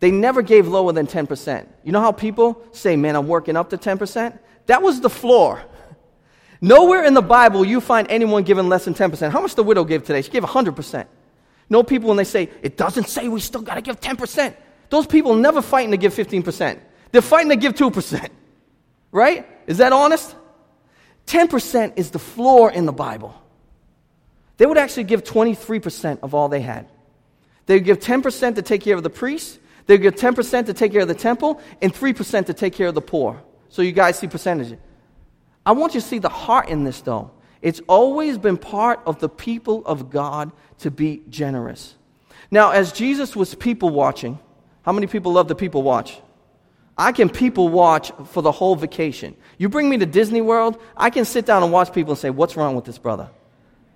They 0.00 0.10
never 0.10 0.42
gave 0.42 0.68
lower 0.68 0.92
than 0.92 1.06
10%. 1.06 1.66
You 1.82 1.92
know 1.92 2.00
how 2.00 2.12
people 2.12 2.62
say, 2.72 2.94
man, 2.94 3.16
I'm 3.16 3.26
working 3.26 3.56
up 3.56 3.70
to 3.70 3.78
10%? 3.78 4.38
That 4.66 4.82
was 4.82 5.00
the 5.00 5.10
floor. 5.10 5.62
Nowhere 6.60 7.04
in 7.04 7.14
the 7.14 7.22
Bible 7.22 7.64
you 7.64 7.80
find 7.80 8.06
anyone 8.10 8.42
giving 8.42 8.68
less 8.68 8.84
than 8.84 8.94
10%. 8.94 9.30
How 9.30 9.40
much 9.40 9.54
the 9.54 9.62
widow 9.62 9.84
gave 9.84 10.04
today? 10.04 10.22
She 10.22 10.30
gave 10.30 10.44
100%. 10.44 11.06
No 11.70 11.82
people 11.82 12.08
when 12.08 12.18
they 12.18 12.24
say, 12.24 12.50
it 12.62 12.76
doesn't 12.76 13.08
say 13.08 13.28
we 13.28 13.40
still 13.40 13.62
got 13.62 13.74
to 13.74 13.80
give 13.80 13.98
10%. 14.00 14.54
Those 14.90 15.06
people 15.06 15.34
never 15.34 15.62
fighting 15.62 15.90
to 15.92 15.96
give 15.96 16.14
15%. 16.14 16.80
They're 17.12 17.22
fighting 17.22 17.50
to 17.50 17.56
give 17.56 17.74
2%. 17.74 18.28
Right? 19.10 19.46
Is 19.66 19.78
that 19.78 19.92
honest? 19.92 20.34
10% 21.26 21.94
is 21.96 22.10
the 22.10 22.18
floor 22.18 22.70
in 22.70 22.86
the 22.86 22.92
Bible. 22.92 23.34
They 24.56 24.66
would 24.66 24.78
actually 24.78 25.04
give 25.04 25.24
23% 25.24 26.20
of 26.22 26.34
all 26.34 26.48
they 26.48 26.60
had. 26.60 26.88
They 27.66 27.74
would 27.76 27.84
give 27.84 28.00
10% 28.00 28.56
to 28.56 28.62
take 28.62 28.82
care 28.82 28.96
of 28.96 29.02
the 29.02 29.10
priests, 29.10 29.58
they 29.86 29.94
would 29.94 30.02
give 30.02 30.14
10% 30.14 30.66
to 30.66 30.74
take 30.74 30.92
care 30.92 31.02
of 31.02 31.08
the 31.08 31.14
temple, 31.14 31.60
and 31.80 31.94
3% 31.94 32.46
to 32.46 32.54
take 32.54 32.74
care 32.74 32.88
of 32.88 32.94
the 32.94 33.00
poor. 33.00 33.42
So 33.68 33.82
you 33.82 33.92
guys 33.92 34.18
see 34.18 34.26
percentages. 34.26 34.78
I 35.64 35.72
want 35.72 35.94
you 35.94 36.00
to 36.00 36.06
see 36.06 36.18
the 36.18 36.28
heart 36.28 36.68
in 36.68 36.84
this, 36.84 37.00
though. 37.02 37.30
It's 37.60 37.80
always 37.88 38.38
been 38.38 38.56
part 38.56 39.00
of 39.06 39.18
the 39.18 39.28
people 39.28 39.84
of 39.84 40.10
God 40.10 40.52
to 40.78 40.90
be 40.90 41.22
generous. 41.28 41.94
Now, 42.50 42.70
as 42.70 42.92
Jesus 42.92 43.36
was 43.36 43.54
people 43.54 43.90
watching, 43.90 44.38
how 44.82 44.92
many 44.92 45.06
people 45.06 45.32
love 45.32 45.48
the 45.48 45.54
people 45.54 45.82
watch? 45.82 46.20
I 46.98 47.12
can 47.12 47.28
people 47.30 47.68
watch 47.68 48.10
for 48.26 48.42
the 48.42 48.50
whole 48.50 48.74
vacation. 48.74 49.36
You 49.56 49.68
bring 49.68 49.88
me 49.88 49.98
to 49.98 50.06
Disney 50.06 50.40
World, 50.40 50.82
I 50.96 51.10
can 51.10 51.24
sit 51.24 51.46
down 51.46 51.62
and 51.62 51.72
watch 51.72 51.92
people 51.92 52.12
and 52.12 52.18
say, 52.18 52.30
What's 52.30 52.56
wrong 52.56 52.74
with 52.74 52.84
this 52.84 52.98
brother? 52.98 53.30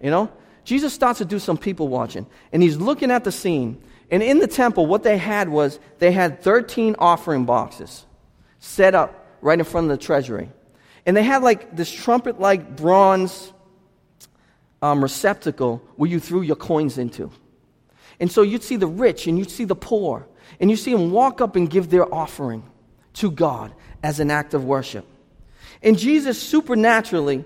You 0.01 0.11
know? 0.11 0.31
Jesus 0.65 0.95
starts 0.95 1.19
to 1.19 1.25
do 1.25 1.41
some 1.41 1.59
people 1.59 1.89
watching, 1.89 2.27
and 2.53 2.63
he's 2.63 2.77
looking 2.77 3.11
at 3.11 3.25
the 3.25 3.33
scene. 3.33 3.83
And 4.13 4.23
in 4.23 4.39
the 4.39 4.47
temple, 4.47 4.87
what 4.87 5.03
they 5.03 5.19
had 5.19 5.49
was 5.49 5.81
they 5.99 6.13
had 6.13 6.41
13 6.41 6.95
offering 7.01 7.45
boxes 7.45 8.07
set 8.61 8.95
up 8.95 9.27
right 9.41 9.59
in 9.59 9.65
front 9.65 9.91
of 9.91 9.99
the 9.99 10.05
treasury. 10.05 10.51
And 11.05 11.17
they 11.17 11.25
had 11.25 11.43
like 11.43 11.75
this 11.75 11.91
trumpet 11.91 12.39
like 12.39 12.77
bronze 12.77 13.53
um, 14.81 15.03
receptacle 15.03 15.83
where 15.97 16.09
you 16.09 16.21
threw 16.21 16.43
your 16.43 16.57
coins 16.57 16.99
into. 16.99 17.33
And 18.21 18.31
so 18.31 18.43
you'd 18.43 18.63
see 18.63 18.77
the 18.77 18.87
rich 18.87 19.27
and 19.27 19.37
you'd 19.37 19.51
see 19.51 19.65
the 19.65 19.75
poor, 19.75 20.29
and 20.61 20.71
you 20.71 20.77
see 20.77 20.93
them 20.93 21.11
walk 21.11 21.41
up 21.41 21.57
and 21.57 21.69
give 21.69 21.91
their 21.91 22.13
offering 22.15 22.63
to 23.15 23.31
God 23.31 23.73
as 24.03 24.21
an 24.21 24.31
act 24.31 24.55
of 24.55 24.65
worship. 24.65 25.07
And 25.83 25.99
Jesus 25.99 26.41
supernaturally, 26.41 27.45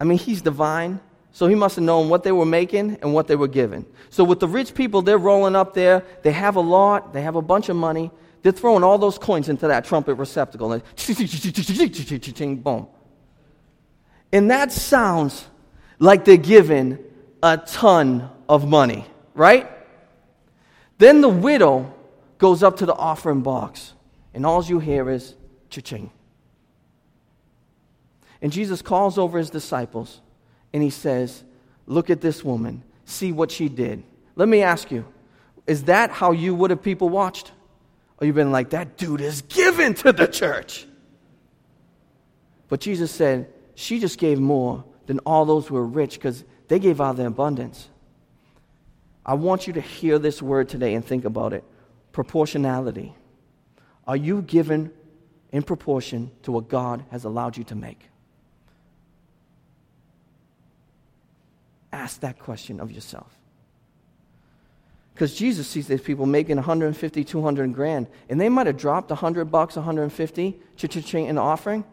I 0.00 0.04
mean, 0.04 0.18
he's 0.18 0.42
divine, 0.42 1.00
so 1.32 1.46
he 1.46 1.54
must 1.54 1.76
have 1.76 1.84
known 1.84 2.08
what 2.08 2.22
they 2.22 2.32
were 2.32 2.46
making 2.46 2.98
and 3.02 3.14
what 3.14 3.28
they 3.28 3.36
were 3.36 3.48
giving. 3.48 3.86
So 4.10 4.24
with 4.24 4.40
the 4.40 4.48
rich 4.48 4.74
people, 4.74 5.02
they're 5.02 5.18
rolling 5.18 5.54
up 5.54 5.74
there, 5.74 6.04
they 6.22 6.32
have 6.32 6.56
a 6.56 6.60
lot, 6.60 7.12
they 7.12 7.22
have 7.22 7.36
a 7.36 7.42
bunch 7.42 7.68
of 7.68 7.76
money, 7.76 8.10
they're 8.42 8.52
throwing 8.52 8.82
all 8.82 8.98
those 8.98 9.18
coins 9.18 9.48
into 9.48 9.68
that 9.68 9.84
trumpet 9.84 10.14
receptacle. 10.14 10.72
And 10.72 10.82
boom. 12.56 12.88
And 14.32 14.50
that 14.50 14.72
sounds 14.72 15.46
like 15.98 16.24
they're 16.24 16.36
giving 16.36 16.98
a 17.42 17.58
ton 17.58 18.30
of 18.48 18.68
money, 18.68 19.04
right? 19.34 19.70
Then 20.98 21.20
the 21.20 21.28
widow 21.28 21.94
goes 22.38 22.62
up 22.62 22.78
to 22.78 22.86
the 22.86 22.94
offering 22.94 23.42
box 23.42 23.92
And 24.34 24.46
all 24.46 24.62
you 24.64 24.78
hear 24.78 25.10
is 25.10 25.34
cha-ching. 25.70 26.10
And 28.42 28.52
Jesus 28.52 28.82
calls 28.82 29.18
over 29.18 29.38
his 29.38 29.50
disciples 29.50 30.20
and 30.72 30.82
he 30.82 30.90
says, 30.90 31.44
Look 31.86 32.10
at 32.10 32.20
this 32.20 32.44
woman. 32.44 32.84
See 33.04 33.32
what 33.32 33.50
she 33.50 33.68
did. 33.68 34.04
Let 34.36 34.48
me 34.48 34.62
ask 34.62 34.90
you, 34.90 35.04
is 35.66 35.84
that 35.84 36.10
how 36.10 36.32
you 36.32 36.54
would 36.54 36.70
have 36.70 36.82
people 36.82 37.08
watched? 37.08 37.52
Or 38.18 38.26
you've 38.26 38.36
been 38.36 38.52
like, 38.52 38.70
that 38.70 38.96
dude 38.96 39.20
is 39.20 39.42
given 39.42 39.94
to 39.94 40.12
the 40.12 40.26
church. 40.26 40.86
But 42.68 42.80
Jesus 42.80 43.10
said, 43.10 43.52
she 43.74 43.98
just 43.98 44.18
gave 44.18 44.38
more 44.38 44.84
than 45.06 45.18
all 45.20 45.44
those 45.44 45.66
who 45.66 45.74
were 45.74 45.86
rich 45.86 46.14
because 46.14 46.44
they 46.68 46.78
gave 46.78 47.00
out 47.00 47.10
of 47.10 47.16
their 47.16 47.26
abundance. 47.26 47.88
I 49.26 49.34
want 49.34 49.66
you 49.66 49.72
to 49.72 49.80
hear 49.80 50.18
this 50.18 50.40
word 50.40 50.68
today 50.68 50.94
and 50.94 51.04
think 51.04 51.24
about 51.24 51.52
it 51.52 51.64
proportionality. 52.12 53.14
Are 54.10 54.16
you 54.16 54.42
given 54.42 54.90
in 55.52 55.62
proportion 55.62 56.32
to 56.42 56.50
what 56.50 56.68
God 56.68 57.04
has 57.12 57.22
allowed 57.22 57.56
you 57.56 57.62
to 57.62 57.76
make? 57.76 58.08
Ask 61.92 62.18
that 62.22 62.40
question 62.40 62.80
of 62.80 62.90
yourself. 62.90 63.32
Because 65.14 65.36
Jesus 65.36 65.68
sees 65.68 65.86
these 65.86 66.00
people 66.00 66.26
making 66.26 66.56
150, 66.56 67.22
200 67.22 67.72
grand, 67.72 68.08
and 68.28 68.40
they 68.40 68.48
might 68.48 68.66
have 68.66 68.76
dropped 68.76 69.10
100 69.10 69.44
bucks, 69.44 69.76
150 69.76 70.58
cha-cha-ching 70.74 71.26
in 71.26 71.38
offering, 71.38 71.84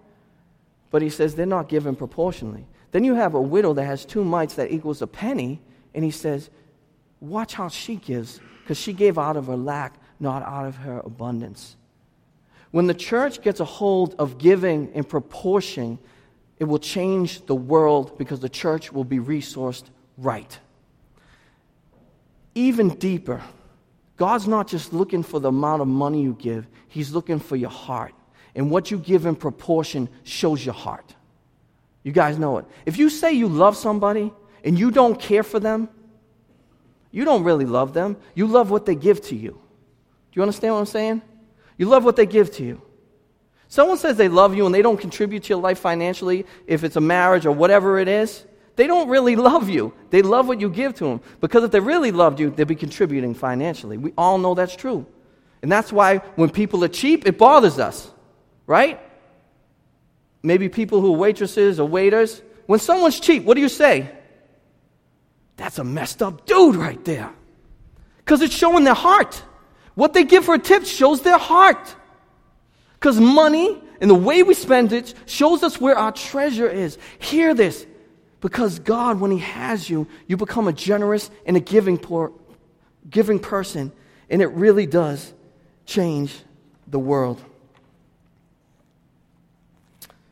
but 0.90 1.04
he 1.04 1.12
says 1.12 1.36
they're 1.36 1.46
not 1.46 1.70
given 1.70 1.96
proportionally. 1.96 2.66
Then 2.94 3.04
you 3.04 3.14
have 3.14 3.36
a 3.36 3.42
widow 3.42 3.74
that 3.74 3.86
has 3.86 4.06
two 4.06 4.26
mites 4.26 4.56
that 4.56 4.72
equals 4.72 5.04
a 5.04 5.08
penny, 5.08 5.62
and 5.94 6.04
he 6.04 6.10
says, 6.10 6.50
watch 7.22 7.54
how 7.54 7.68
she 7.68 7.98
gives, 7.98 8.40
because 8.64 8.80
she 8.80 8.92
gave 8.92 9.20
out 9.20 9.38
of 9.38 9.46
her 9.46 9.56
lack, 9.56 9.94
not 10.20 10.42
out 10.42 10.66
of 10.66 10.78
her 10.78 11.00
abundance. 11.06 11.76
When 12.72 12.88
the 12.88 12.94
church 12.94 13.42
gets 13.42 13.60
a 13.60 13.66
hold 13.66 14.16
of 14.20 14.38
giving 14.38 14.92
in 14.94 15.04
proportion, 15.04 16.00
it 16.60 16.66
will 16.66 16.80
change 16.80 17.46
the 17.46 17.56
world 17.56 18.18
because 18.18 18.40
the 18.40 18.50
church 18.50 18.92
will 18.92 19.04
be 19.04 19.20
resourced 19.20 19.86
right. 20.18 20.60
Even 22.56 22.90
deeper, 22.90 23.42
God's 24.18 24.48
not 24.48 24.68
just 24.68 24.92
looking 24.92 25.24
for 25.24 25.40
the 25.40 25.50
amount 25.50 25.82
of 25.82 25.88
money 25.88 26.22
you 26.22 26.34
give, 26.40 26.68
He's 26.88 27.12
looking 27.14 27.40
for 27.40 27.56
your 27.56 27.70
heart. 27.70 28.14
And 28.56 28.72
what 28.72 28.90
you 28.90 28.98
give 28.98 29.28
in 29.28 29.36
proportion 29.36 30.10
shows 30.24 30.66
your 30.66 30.74
heart. 30.74 31.14
You 32.02 32.12
guys 32.12 32.40
know 32.40 32.58
it. 32.58 32.66
If 32.86 32.98
you 32.98 33.10
say 33.10 33.34
you 33.34 33.48
love 33.48 33.78
somebody 33.78 34.34
and 34.64 34.80
you 34.80 34.90
don't 34.90 35.20
care 35.20 35.44
for 35.44 35.60
them, 35.60 35.90
you 37.12 37.24
don't 37.24 37.44
really 37.44 37.66
love 37.66 37.94
them. 37.94 38.18
You 38.34 38.48
love 38.48 38.72
what 38.72 38.86
they 38.86 38.96
give 38.96 39.22
to 39.24 39.36
you. 39.36 39.52
Do 39.52 39.60
you 40.34 40.42
understand 40.42 40.74
what 40.74 40.80
I'm 40.80 40.86
saying? 40.88 41.22
You 41.78 41.86
love 41.88 42.04
what 42.04 42.16
they 42.16 42.26
give 42.26 42.52
to 42.54 42.64
you. 42.64 42.82
Someone 43.68 43.98
says 43.98 44.18
they 44.18 44.30
love 44.30 44.56
you 44.56 44.66
and 44.66 44.74
they 44.74 44.82
don't 44.82 44.98
contribute 44.98 45.44
to 45.44 45.50
your 45.50 45.62
life 45.62 45.80
financially, 45.80 46.46
if 46.68 46.84
it's 46.84 46.96
a 46.96 47.02
marriage 47.02 47.46
or 47.46 47.52
whatever 47.52 48.00
it 48.00 48.08
is, 48.08 48.46
they 48.76 48.88
don't 48.88 49.10
really 49.10 49.36
love 49.50 49.70
you. 49.70 49.94
They 50.10 50.22
love 50.22 50.48
what 50.48 50.62
you 50.62 50.70
give 50.70 50.96
to 50.96 51.06
them. 51.06 51.22
Because 51.42 51.64
if 51.64 51.72
they 51.72 51.80
really 51.80 52.12
loved 52.12 52.40
you, 52.40 52.50
they'd 52.50 52.68
be 52.68 52.76
contributing 52.76 53.34
financially. 53.34 53.98
We 53.98 54.14
all 54.18 54.38
know 54.38 54.56
that's 54.56 54.76
true. 54.76 55.06
And 55.62 55.72
that's 55.72 55.92
why 55.92 56.18
when 56.36 56.50
people 56.50 56.84
are 56.84 56.90
cheap, 56.90 57.28
it 57.28 57.38
bothers 57.38 57.80
us, 57.80 58.10
right? 58.66 59.02
Maybe 60.44 60.70
people 60.70 61.02
who 61.02 61.14
are 61.14 61.18
waitresses 61.18 61.80
or 61.80 61.88
waiters. 61.88 62.42
When 62.68 62.80
someone's 62.80 63.20
cheap, 63.20 63.44
what 63.44 63.56
do 63.56 63.62
you 63.62 63.70
say? 63.70 64.10
That's 65.58 65.80
a 65.80 65.84
messed 65.84 66.22
up 66.22 66.46
dude 66.46 66.76
right 66.76 67.04
there. 67.04 67.34
Because 68.20 68.42
it's 68.42 68.54
showing 68.54 68.84
their 68.84 68.94
heart. 68.94 69.42
What 69.98 70.13
they 70.13 70.25
give 70.25 70.46
for 70.46 70.54
a 70.54 70.60
tip 70.60 70.86
shows 70.86 71.24
their 71.24 71.39
heart. 71.39 71.96
Because 72.94 73.20
money 73.20 73.82
and 74.00 74.08
the 74.08 74.13
way 74.16 74.44
we 74.44 74.54
spend 74.54 74.94
it 74.94 75.16
shows 75.25 75.63
us 75.63 75.82
where 75.82 75.98
our 75.98 76.12
treasure 76.12 76.70
is. 76.70 77.00
Hear 77.18 77.56
this. 77.56 77.84
Because 78.39 78.77
God, 78.77 79.20
when 79.20 79.32
He 79.32 79.39
has 79.39 79.89
you, 79.89 80.08
you 80.27 80.38
become 80.38 80.68
a 80.68 80.72
generous 80.72 81.32
and 81.48 81.58
a 81.58 81.60
giving, 81.60 81.98
poor, 81.98 82.32
giving 83.10 83.39
person. 83.39 83.92
And 84.30 84.39
it 84.39 84.50
really 84.50 84.86
does 84.86 85.34
change 85.88 86.42
the 86.86 87.00
world. 87.00 87.44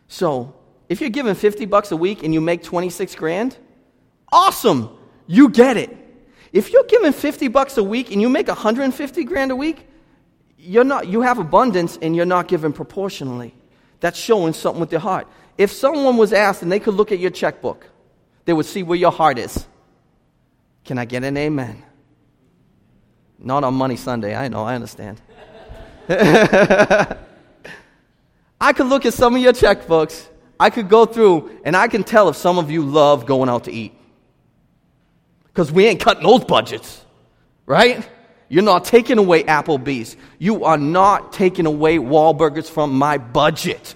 So, 0.08 0.54
if 0.90 1.02
you're 1.02 1.10
giving 1.10 1.34
50 1.34 1.66
bucks 1.66 1.92
a 1.92 1.98
week 1.98 2.22
and 2.22 2.32
you 2.36 2.40
make 2.40 2.62
26 2.62 3.16
grand, 3.16 3.58
awesome. 4.32 4.96
You 5.26 5.50
get 5.50 5.76
it. 5.76 6.05
If 6.56 6.72
you're 6.72 6.86
given 6.86 7.12
50 7.12 7.50
bucks 7.50 7.78
a 7.78 7.84
week 7.84 8.14
and 8.14 8.22
you 8.22 8.30
make 8.30 8.48
150 8.48 9.26
grand 9.26 9.52
a 9.52 9.58
week, 9.58 9.90
you're 10.58 10.86
not, 10.86 11.06
you 11.06 11.20
have 11.20 11.38
abundance 11.38 12.00
and 12.02 12.16
you're 12.16 12.26
not 12.26 12.48
giving 12.48 12.72
proportionally. 12.72 13.54
That's 14.00 14.18
showing 14.18 14.54
something 14.54 14.80
with 14.80 14.90
your 14.90 15.02
heart. 15.02 15.28
If 15.58 15.74
someone 15.74 16.16
was 16.16 16.32
asked 16.32 16.62
and 16.62 16.72
they 16.72 16.80
could 16.80 16.94
look 16.94 17.12
at 17.12 17.20
your 17.20 17.30
checkbook, 17.30 17.90
they 18.46 18.54
would 18.54 18.66
see 18.66 18.84
where 18.84 18.98
your 18.98 19.12
heart 19.12 19.38
is. 19.38 19.68
Can 20.86 20.98
I 20.98 21.04
get 21.04 21.26
an 21.26 21.36
amen? 21.36 21.84
Not 23.38 23.66
on 23.66 23.74
Money 23.74 23.98
Sunday. 23.98 24.34
I 24.34 24.48
know, 24.48 24.64
I 24.64 24.76
understand. 24.76 25.22
I 26.08 27.18
could 28.74 28.88
look 28.88 29.06
at 29.06 29.14
some 29.14 29.36
of 29.36 29.42
your 29.42 29.52
checkbooks. 29.52 30.30
I 30.58 30.70
could 30.70 30.88
go 30.88 31.06
through 31.06 31.60
and 31.66 31.76
I 31.76 31.90
can 31.90 32.06
tell 32.06 32.30
if 32.30 32.38
some 32.38 32.58
of 32.58 32.72
you 32.72 32.82
love 32.82 33.26
going 33.26 33.50
out 33.50 33.66
to 33.66 33.74
eat. 33.74 33.95
Because 35.56 35.72
we 35.72 35.86
ain't 35.86 36.02
cutting 36.02 36.24
those 36.24 36.44
budgets, 36.44 37.02
right? 37.66 38.06
You're 38.50 38.62
not 38.62 38.84
taking 38.84 39.18
away 39.18 39.44
Applebee's. 39.44 40.18
You 40.38 40.66
are 40.66 40.78
not 40.78 41.32
taking 41.32 41.66
away 41.66 41.98
Wahlburgers 41.98 42.70
from 42.70 42.92
my 42.92 43.18
budget. 43.18 43.96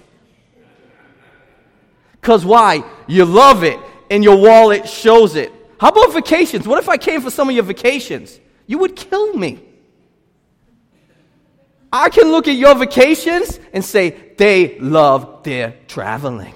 Because 2.12 2.46
why? 2.46 2.82
You 3.06 3.26
love 3.26 3.62
it 3.62 3.78
and 4.10 4.24
your 4.24 4.38
wallet 4.38 4.88
shows 4.88 5.36
it. 5.36 5.52
How 5.78 5.88
about 5.88 6.14
vacations? 6.14 6.66
What 6.66 6.78
if 6.78 6.88
I 6.88 6.96
came 6.96 7.20
for 7.20 7.30
some 7.30 7.50
of 7.50 7.54
your 7.54 7.64
vacations? 7.64 8.40
You 8.66 8.78
would 8.78 8.96
kill 8.96 9.34
me. 9.34 9.62
I 11.92 12.08
can 12.08 12.30
look 12.30 12.48
at 12.48 12.56
your 12.56 12.74
vacations 12.74 13.60
and 13.74 13.84
say, 13.84 14.32
they 14.38 14.78
love 14.78 15.42
their 15.42 15.74
traveling. 15.88 16.54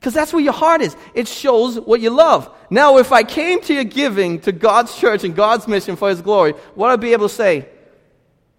Because 0.00 0.14
that's 0.14 0.32
where 0.32 0.42
your 0.42 0.54
heart 0.54 0.80
is. 0.80 0.96
It 1.12 1.28
shows 1.28 1.78
what 1.78 2.00
you 2.00 2.08
love. 2.08 2.50
Now, 2.70 2.96
if 2.96 3.12
I 3.12 3.22
came 3.22 3.60
to 3.62 3.74
your 3.74 3.84
giving 3.84 4.40
to 4.40 4.52
God's 4.52 4.96
church 4.96 5.24
and 5.24 5.36
God's 5.36 5.68
mission 5.68 5.94
for 5.94 6.08
His 6.08 6.22
glory, 6.22 6.54
would 6.74 6.86
I'd 6.86 7.00
be 7.00 7.12
able 7.12 7.28
to 7.28 7.34
say, 7.34 7.68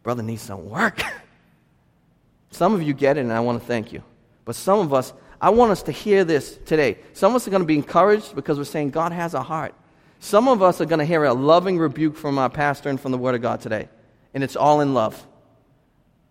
Brother 0.03 0.21
needs 0.21 0.43
some 0.43 0.69
work? 0.69 1.01
some 2.51 2.73
of 2.73 2.83
you 2.83 2.93
get 2.93 3.17
it, 3.17 3.21
and 3.21 3.33
I 3.33 3.39
want 3.39 3.59
to 3.59 3.65
thank 3.65 3.91
you. 3.91 4.03
But 4.45 4.55
some 4.55 4.79
of 4.79 4.93
us, 4.93 5.13
I 5.39 5.49
want 5.49 5.71
us 5.71 5.81
to 5.83 5.91
hear 5.91 6.23
this 6.23 6.57
today. 6.65 6.99
Some 7.13 7.31
of 7.31 7.37
us 7.37 7.47
are 7.47 7.51
going 7.51 7.63
to 7.63 7.67
be 7.67 7.75
encouraged 7.75 8.35
because 8.35 8.59
we're 8.59 8.63
saying 8.63 8.91
God 8.91 9.11
has 9.11 9.33
a 9.33 9.41
heart. 9.41 9.73
Some 10.19 10.47
of 10.47 10.61
us 10.61 10.79
are 10.79 10.85
going 10.85 10.99
to 10.99 11.05
hear 11.05 11.23
a 11.23 11.33
loving 11.33 11.79
rebuke 11.79 12.17
from 12.17 12.37
our 12.37 12.49
pastor 12.49 12.89
and 12.89 13.01
from 13.01 13.11
the 13.11 13.17
Word 13.17 13.33
of 13.33 13.41
God 13.41 13.61
today. 13.61 13.89
And 14.35 14.43
it's 14.43 14.55
all 14.55 14.81
in 14.81 14.93
love. 14.93 15.25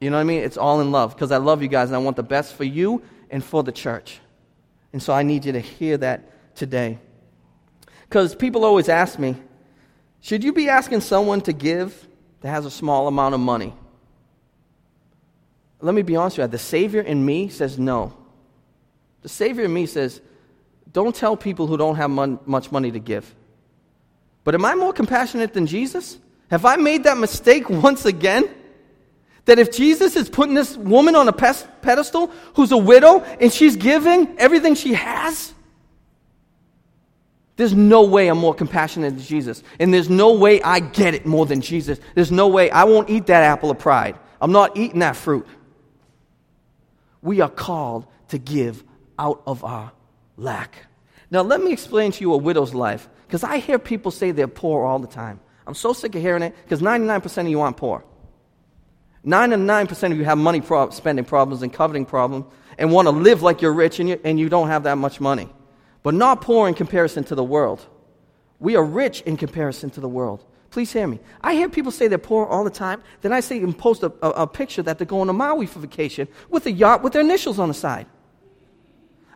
You 0.00 0.10
know 0.10 0.16
what 0.16 0.22
I 0.22 0.24
mean? 0.24 0.44
It's 0.44 0.56
all 0.56 0.80
in 0.80 0.92
love 0.92 1.14
because 1.16 1.32
I 1.32 1.38
love 1.38 1.62
you 1.62 1.68
guys 1.68 1.88
and 1.88 1.96
I 1.96 1.98
want 1.98 2.16
the 2.16 2.22
best 2.22 2.54
for 2.54 2.64
you 2.64 3.02
and 3.28 3.42
for 3.42 3.64
the 3.64 3.72
church. 3.72 4.20
And 4.92 5.02
so 5.02 5.12
I 5.12 5.22
need 5.22 5.44
you 5.44 5.52
to 5.52 5.60
hear 5.60 5.96
that 5.98 6.56
today. 6.56 6.98
Because 8.08 8.34
people 8.34 8.64
always 8.64 8.88
ask 8.88 9.18
me, 9.18 9.36
should 10.20 10.44
you 10.44 10.52
be 10.52 10.68
asking 10.68 11.00
someone 11.00 11.40
to 11.42 11.52
give 11.52 12.08
that 12.40 12.48
has 12.48 12.66
a 12.66 12.70
small 12.70 13.06
amount 13.06 13.34
of 13.34 13.40
money? 13.40 13.74
Let 15.80 15.94
me 15.94 16.02
be 16.02 16.16
honest 16.16 16.38
with 16.38 16.48
you. 16.48 16.50
The 16.50 16.58
Savior 16.58 17.00
in 17.00 17.24
me 17.24 17.48
says 17.48 17.78
no. 17.78 18.12
The 19.22 19.28
Savior 19.28 19.64
in 19.64 19.72
me 19.72 19.86
says, 19.86 20.20
don't 20.92 21.14
tell 21.14 21.36
people 21.36 21.66
who 21.66 21.76
don't 21.76 21.96
have 21.96 22.10
mon- 22.10 22.40
much 22.44 22.72
money 22.72 22.90
to 22.90 22.98
give. 22.98 23.34
But 24.44 24.54
am 24.54 24.64
I 24.64 24.74
more 24.74 24.92
compassionate 24.92 25.52
than 25.52 25.66
Jesus? 25.66 26.18
Have 26.50 26.64
I 26.64 26.76
made 26.76 27.04
that 27.04 27.16
mistake 27.16 27.70
once 27.70 28.04
again? 28.04 28.48
That 29.46 29.58
if 29.58 29.72
Jesus 29.72 30.16
is 30.16 30.28
putting 30.28 30.54
this 30.54 30.76
woman 30.76 31.16
on 31.16 31.26
a 31.28 31.32
pedestal 31.32 32.30
who's 32.54 32.72
a 32.72 32.76
widow 32.76 33.20
and 33.40 33.52
she's 33.52 33.76
giving 33.76 34.38
everything 34.38 34.74
she 34.74 34.94
has, 34.94 35.54
there's 37.56 37.74
no 37.74 38.04
way 38.04 38.28
I'm 38.28 38.38
more 38.38 38.54
compassionate 38.54 39.16
than 39.16 39.24
Jesus. 39.24 39.62
And 39.78 39.92
there's 39.92 40.08
no 40.08 40.34
way 40.34 40.62
I 40.62 40.80
get 40.80 41.14
it 41.14 41.26
more 41.26 41.46
than 41.46 41.60
Jesus. 41.60 41.98
There's 42.14 42.32
no 42.32 42.48
way 42.48 42.70
I 42.70 42.84
won't 42.84 43.10
eat 43.10 43.26
that 43.26 43.42
apple 43.42 43.70
of 43.70 43.78
pride. 43.78 44.18
I'm 44.40 44.52
not 44.52 44.76
eating 44.76 45.00
that 45.00 45.16
fruit. 45.16 45.46
We 47.22 47.40
are 47.40 47.50
called 47.50 48.06
to 48.28 48.38
give 48.38 48.82
out 49.18 49.42
of 49.46 49.62
our 49.64 49.92
lack. 50.38 50.86
Now, 51.30 51.42
let 51.42 51.62
me 51.62 51.72
explain 51.72 52.12
to 52.12 52.20
you 52.22 52.32
a 52.32 52.38
widow's 52.38 52.72
life, 52.72 53.08
because 53.26 53.44
I 53.44 53.58
hear 53.58 53.78
people 53.78 54.10
say 54.10 54.30
they're 54.30 54.48
poor 54.48 54.86
all 54.86 54.98
the 54.98 55.06
time. 55.06 55.38
I'm 55.66 55.74
so 55.74 55.92
sick 55.92 56.14
of 56.14 56.22
hearing 56.22 56.42
it, 56.42 56.54
because 56.64 56.80
99% 56.80 57.38
of 57.42 57.48
you 57.48 57.60
aren't 57.60 57.76
poor. 57.76 58.04
99% 59.24 60.12
of 60.12 60.18
you 60.18 60.24
have 60.24 60.38
money 60.38 60.62
spending 60.90 61.24
problems 61.24 61.62
and 61.62 61.72
coveting 61.72 62.06
problems 62.06 62.46
and 62.78 62.90
want 62.90 63.06
to 63.06 63.12
live 63.12 63.42
like 63.42 63.60
you're 63.60 63.72
rich 63.72 64.00
and 64.00 64.08
you, 64.08 64.20
and 64.24 64.40
you 64.40 64.48
don't 64.48 64.68
have 64.68 64.84
that 64.84 64.96
much 64.96 65.20
money. 65.20 65.48
But 66.02 66.14
not 66.14 66.40
poor 66.40 66.68
in 66.68 66.74
comparison 66.74 67.24
to 67.24 67.34
the 67.34 67.44
world. 67.44 67.84
We 68.58 68.76
are 68.76 68.84
rich 68.84 69.20
in 69.22 69.36
comparison 69.36 69.90
to 69.90 70.00
the 70.00 70.08
world 70.08 70.44
Please 70.70 70.92
hear 70.92 71.06
me. 71.06 71.18
I 71.40 71.54
hear 71.54 71.68
people 71.68 71.90
say 71.90 72.06
they're 72.06 72.18
poor 72.18 72.46
all 72.46 72.62
the 72.62 72.70
time. 72.70 73.02
Then 73.22 73.32
I 73.32 73.40
see 73.40 73.58
them 73.58 73.74
post 73.74 74.02
a, 74.04 74.12
a, 74.22 74.30
a 74.42 74.46
picture 74.46 74.82
that 74.82 74.98
they're 74.98 75.06
going 75.06 75.26
to 75.26 75.32
Maui 75.32 75.66
for 75.66 75.80
vacation 75.80 76.28
with 76.48 76.66
a 76.66 76.70
yacht 76.70 77.02
with 77.02 77.12
their 77.12 77.22
initials 77.22 77.58
on 77.58 77.68
the 77.68 77.74
side. 77.74 78.06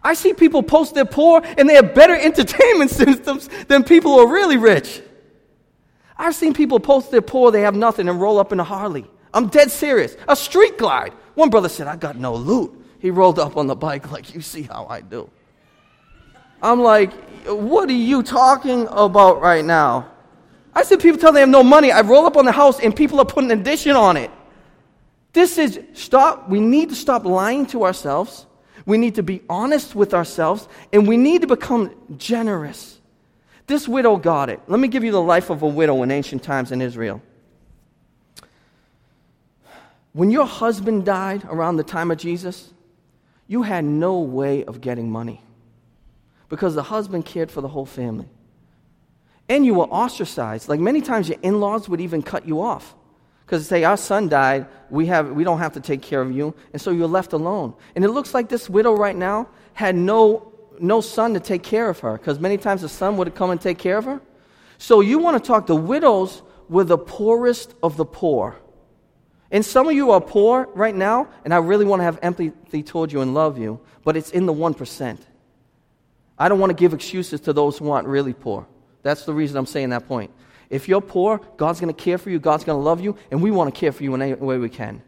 I 0.03 0.15
see 0.15 0.33
people 0.35 0.63
post 0.63 0.95
they're 0.95 1.05
poor 1.05 1.43
and 1.59 1.69
they 1.69 1.75
have 1.75 1.95
better 1.95 2.15
entertainment 2.21 2.91
systems 2.91 3.49
than 3.67 3.83
people 3.83 4.13
who 4.13 4.21
are 4.21 4.33
really 4.33 4.59
rich. 4.59 5.03
I've 6.17 6.37
seen 6.37 6.55
people 6.55 6.79
post 6.79 7.11
they're 7.11 7.21
poor, 7.21 7.51
they 7.51 7.63
have 7.63 7.75
nothing, 7.75 8.09
and 8.09 8.21
roll 8.21 8.39
up 8.39 8.53
in 8.53 8.61
a 8.61 8.65
Harley. 8.65 9.05
I'm 9.35 9.49
dead 9.49 9.71
serious. 9.71 10.17
A 10.29 10.37
street 10.37 10.79
glide. 10.79 11.13
One 11.35 11.51
brother 11.51 11.69
said, 11.69 11.89
I 11.89 11.97
got 11.97 12.17
no 12.17 12.35
loot. 12.35 12.73
He 13.01 13.11
rolled 13.11 13.39
up 13.39 13.57
on 13.57 13.67
the 13.67 13.75
bike 13.75 14.11
like, 14.11 14.35
You 14.35 14.41
see 14.41 14.63
how 14.63 14.87
I 14.89 15.03
do. 15.03 15.29
I'm 16.63 16.81
like, 16.81 17.13
What 17.45 17.91
are 17.91 17.93
you 17.93 18.23
talking 18.23 18.87
about 18.91 19.43
right 19.43 19.65
now? 19.65 20.09
I 20.73 20.85
see 20.85 20.97
people 20.97 21.21
tell 21.21 21.33
they 21.33 21.41
have 21.41 21.49
no 21.49 21.63
money. 21.63 21.93
I 21.93 22.01
roll 22.01 22.27
up 22.27 22.37
on 22.37 22.45
the 22.45 22.53
house 22.53 22.81
and 22.81 22.95
people 22.95 23.21
are 23.21 23.27
putting 23.27 23.51
an 23.51 23.61
addition 23.61 23.95
on 23.95 24.17
it. 24.17 24.31
This 25.33 25.59
is 25.59 25.81
stop. 25.93 26.49
We 26.49 26.61
need 26.61 26.89
to 26.89 26.95
stop 26.95 27.25
lying 27.25 27.67
to 27.67 27.85
ourselves. 27.85 28.47
We 28.87 28.99
need 28.99 29.17
to 29.17 29.23
be 29.23 29.43
honest 29.49 29.95
with 29.95 30.15
ourselves 30.15 30.69
and 30.93 31.07
we 31.07 31.17
need 31.17 31.41
to 31.43 31.47
become 31.47 31.95
generous. 32.17 33.01
This 33.67 33.89
widow 33.89 34.17
got 34.17 34.51
it. 34.51 34.61
Let 34.69 34.79
me 34.79 34.89
give 34.89 35.05
you 35.05 35.13
the 35.13 35.23
life 35.23 35.51
of 35.51 35.63
a 35.63 35.67
widow 35.67 36.03
in 36.03 36.11
ancient 36.11 36.43
times 36.43 36.71
in 36.71 36.81
Israel. 36.81 37.21
When 40.15 40.31
your 40.31 40.47
husband 40.47 41.05
died 41.05 41.45
around 41.45 41.77
the 41.77 41.83
time 41.83 42.13
of 42.13 42.19
Jesus, 42.19 42.73
you 43.49 43.63
had 43.63 43.85
no 43.85 44.21
way 44.21 44.65
of 44.65 44.81
getting 44.81 45.11
money 45.11 45.43
because 46.49 46.77
the 46.77 46.85
husband 46.85 47.27
cared 47.27 47.51
for 47.51 47.61
the 47.61 47.69
whole 47.69 47.85
family. 47.85 48.29
And 49.49 49.67
you 49.67 49.75
were 49.75 49.87
ostracized. 49.87 50.69
Like 50.69 50.79
many 50.79 51.01
times, 51.01 51.29
your 51.29 51.39
in 51.43 51.59
laws 51.59 51.89
would 51.89 52.01
even 52.01 52.23
cut 52.23 52.47
you 52.47 52.63
off. 52.63 52.95
Because 53.45 53.67
say, 53.67 53.83
our 53.83 53.97
son 53.97 54.29
died, 54.29 54.67
we, 54.89 55.07
have, 55.07 55.33
we 55.33 55.43
don't 55.43 55.59
have 55.59 55.73
to 55.73 55.81
take 55.81 56.01
care 56.01 56.23
of 56.23 56.31
you. 56.31 56.55
And 56.73 56.81
so 56.81 56.93
you're 56.93 57.09
left 57.09 57.33
alone. 57.33 57.75
And 57.97 58.05
it 58.05 58.09
looks 58.09 58.33
like 58.33 58.49
this 58.49 58.71
widow 58.71 58.95
right 58.95 59.17
now 59.17 59.49
had 59.73 59.97
no, 59.97 60.53
no 60.79 61.01
son 61.01 61.35
to 61.35 61.41
take 61.41 61.65
care 61.65 61.91
of 61.91 61.99
her. 61.99 62.17
Because 62.17 62.39
many 62.39 62.57
times 62.57 62.83
the 62.83 62.89
son 62.89 63.17
would 63.17 63.35
come 63.35 63.51
and 63.51 63.61
take 63.61 63.79
care 63.79 63.99
of 63.99 64.05
her. 64.05 64.23
So 64.79 65.01
you 65.01 65.19
want 65.19 65.43
to 65.43 65.47
talk, 65.47 65.67
the 65.67 65.75
widows 65.75 66.43
were 66.69 66.85
the 66.85 66.99
poorest 66.99 67.75
of 67.83 67.97
the 67.97 68.05
poor. 68.05 68.57
And 69.51 69.65
some 69.65 69.87
of 69.87 69.95
you 69.95 70.11
are 70.11 70.21
poor 70.21 70.69
right 70.75 70.95
now, 70.95 71.29
and 71.45 71.55
I 71.55 71.59
really 71.59 71.85
want 71.85 72.01
to 72.01 72.05
have 72.05 72.19
empathy 72.23 72.83
toward 72.83 73.13
you 73.13 73.21
and 73.21 73.35
love 73.35 73.59
you, 73.59 73.81
but 74.03 74.17
it's 74.17 74.31
in 74.31 74.47
the 74.47 74.53
1%. 74.53 75.19
I 76.39 76.49
don't 76.49 76.59
want 76.59 76.71
to 76.71 76.75
give 76.75 76.93
excuses 76.93 77.41
to 77.43 77.53
those 77.53 77.79
who 77.79 77.91
aren't 77.91 78.09
really 78.09 78.33
poor. 78.33 78.67
That's 79.03 79.25
the 79.25 79.33
reason 79.33 79.57
I'm 79.57 79.67
saying 79.67 79.91
that 79.91 80.09
point. 80.09 80.33
If 80.71 80.89
you're 80.89 81.01
poor, 81.01 81.39
God's 81.57 81.81
going 81.81 81.95
to 81.95 82.03
care 82.03 82.19
for 82.19 82.31
you, 82.31 82.39
God's 82.39 82.65
going 82.65 82.79
to 82.79 82.83
love 82.83 83.01
you, 83.01 83.17
and 83.31 83.43
we 83.43 83.51
want 83.51 83.73
to 83.73 83.79
care 83.79 83.93
for 83.93 84.03
you 84.03 84.15
in 84.15 84.23
any 84.23 84.35
way 84.35 84.59
we 84.59 84.69
can. 84.69 85.03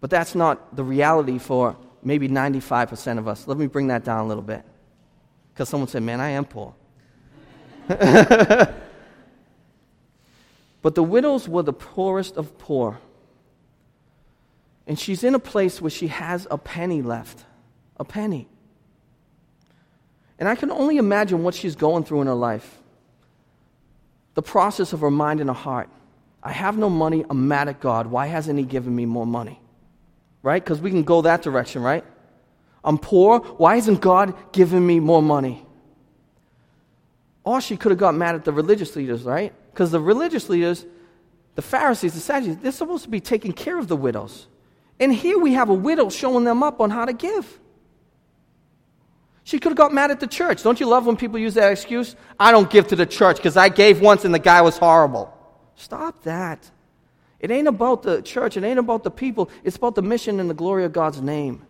But 0.00 0.10
that's 0.10 0.34
not 0.34 0.74
the 0.74 0.82
reality 0.82 1.38
for 1.38 1.76
maybe 2.02 2.28
95% 2.28 3.18
of 3.18 3.28
us. 3.28 3.46
Let 3.46 3.58
me 3.58 3.66
bring 3.66 3.88
that 3.88 4.04
down 4.04 4.24
a 4.24 4.28
little 4.28 4.42
bit. 4.42 4.64
Because 5.52 5.68
someone 5.68 5.88
said, 5.88 6.02
Man, 6.02 6.20
I 6.20 6.30
am 6.30 6.44
poor. 6.44 6.74
but 7.88 8.74
the 10.94 11.02
widows 11.02 11.48
were 11.48 11.62
the 11.62 11.72
poorest 11.72 12.36
of 12.36 12.56
poor. 12.58 12.98
And 14.86 14.98
she's 14.98 15.22
in 15.22 15.34
a 15.34 15.38
place 15.38 15.80
where 15.80 15.90
she 15.90 16.08
has 16.08 16.46
a 16.50 16.58
penny 16.58 17.02
left. 17.02 17.44
A 17.96 18.04
penny. 18.04 18.48
And 20.38 20.48
I 20.48 20.54
can 20.54 20.70
only 20.70 20.96
imagine 20.96 21.42
what 21.42 21.54
she's 21.54 21.76
going 21.76 22.04
through 22.04 22.22
in 22.22 22.26
her 22.26 22.34
life 22.34 22.78
the 24.34 24.42
process 24.42 24.92
of 24.92 25.00
her 25.00 25.10
mind 25.10 25.40
and 25.40 25.50
her 25.50 25.54
heart. 25.54 25.88
I 26.42 26.52
have 26.52 26.78
no 26.78 26.88
money. 26.88 27.24
I'm 27.28 27.48
mad 27.48 27.68
at 27.68 27.80
God. 27.80 28.06
Why 28.06 28.26
hasn't 28.26 28.58
He 28.58 28.64
given 28.64 28.94
me 28.94 29.04
more 29.04 29.26
money? 29.26 29.60
Right? 30.42 30.62
Because 30.64 30.80
we 30.80 30.90
can 30.90 31.02
go 31.02 31.22
that 31.22 31.42
direction, 31.42 31.82
right? 31.82 32.04
I'm 32.82 32.96
poor. 32.96 33.40
Why 33.40 33.76
isn't 33.76 34.00
God 34.00 34.34
giving 34.52 34.86
me 34.86 35.00
more 35.00 35.22
money? 35.22 35.66
Or 37.44 37.60
she 37.60 37.76
could 37.76 37.90
have 37.90 37.98
got 37.98 38.14
mad 38.14 38.34
at 38.34 38.44
the 38.44 38.52
religious 38.52 38.96
leaders, 38.96 39.22
right? 39.22 39.52
Because 39.72 39.90
the 39.90 40.00
religious 40.00 40.48
leaders, 40.48 40.86
the 41.54 41.62
Pharisees, 41.62 42.14
the 42.14 42.20
Sadducees, 42.20 42.58
they're 42.58 42.72
supposed 42.72 43.04
to 43.04 43.10
be 43.10 43.20
taking 43.20 43.52
care 43.52 43.78
of 43.78 43.88
the 43.88 43.96
widows. 43.96 44.46
And 45.00 45.12
here 45.12 45.38
we 45.38 45.54
have 45.54 45.70
a 45.70 45.74
widow 45.74 46.10
showing 46.10 46.44
them 46.44 46.62
up 46.62 46.80
on 46.80 46.90
how 46.90 47.06
to 47.06 47.12
give. 47.14 47.58
She 49.42 49.58
could 49.58 49.70
have 49.70 49.78
got 49.78 49.92
mad 49.92 50.10
at 50.10 50.20
the 50.20 50.26
church. 50.26 50.62
Don't 50.62 50.78
you 50.78 50.86
love 50.86 51.06
when 51.06 51.16
people 51.16 51.38
use 51.38 51.54
that 51.54 51.72
excuse? 51.72 52.14
I 52.38 52.52
don't 52.52 52.70
give 52.70 52.86
to 52.88 52.96
the 52.96 53.06
church 53.06 53.38
because 53.38 53.56
I 53.56 53.70
gave 53.70 54.00
once 54.00 54.24
and 54.24 54.32
the 54.32 54.38
guy 54.38 54.60
was 54.60 54.76
horrible. 54.78 55.34
Stop 55.74 56.22
that. 56.24 56.70
It 57.40 57.50
ain't 57.50 57.68
about 57.68 58.02
the 58.02 58.20
church, 58.20 58.58
it 58.58 58.64
ain't 58.64 58.78
about 58.78 59.02
the 59.02 59.10
people, 59.10 59.50
it's 59.64 59.76
about 59.76 59.94
the 59.94 60.02
mission 60.02 60.40
and 60.40 60.50
the 60.50 60.54
glory 60.54 60.84
of 60.84 60.92
God's 60.92 61.22
name. 61.22 61.66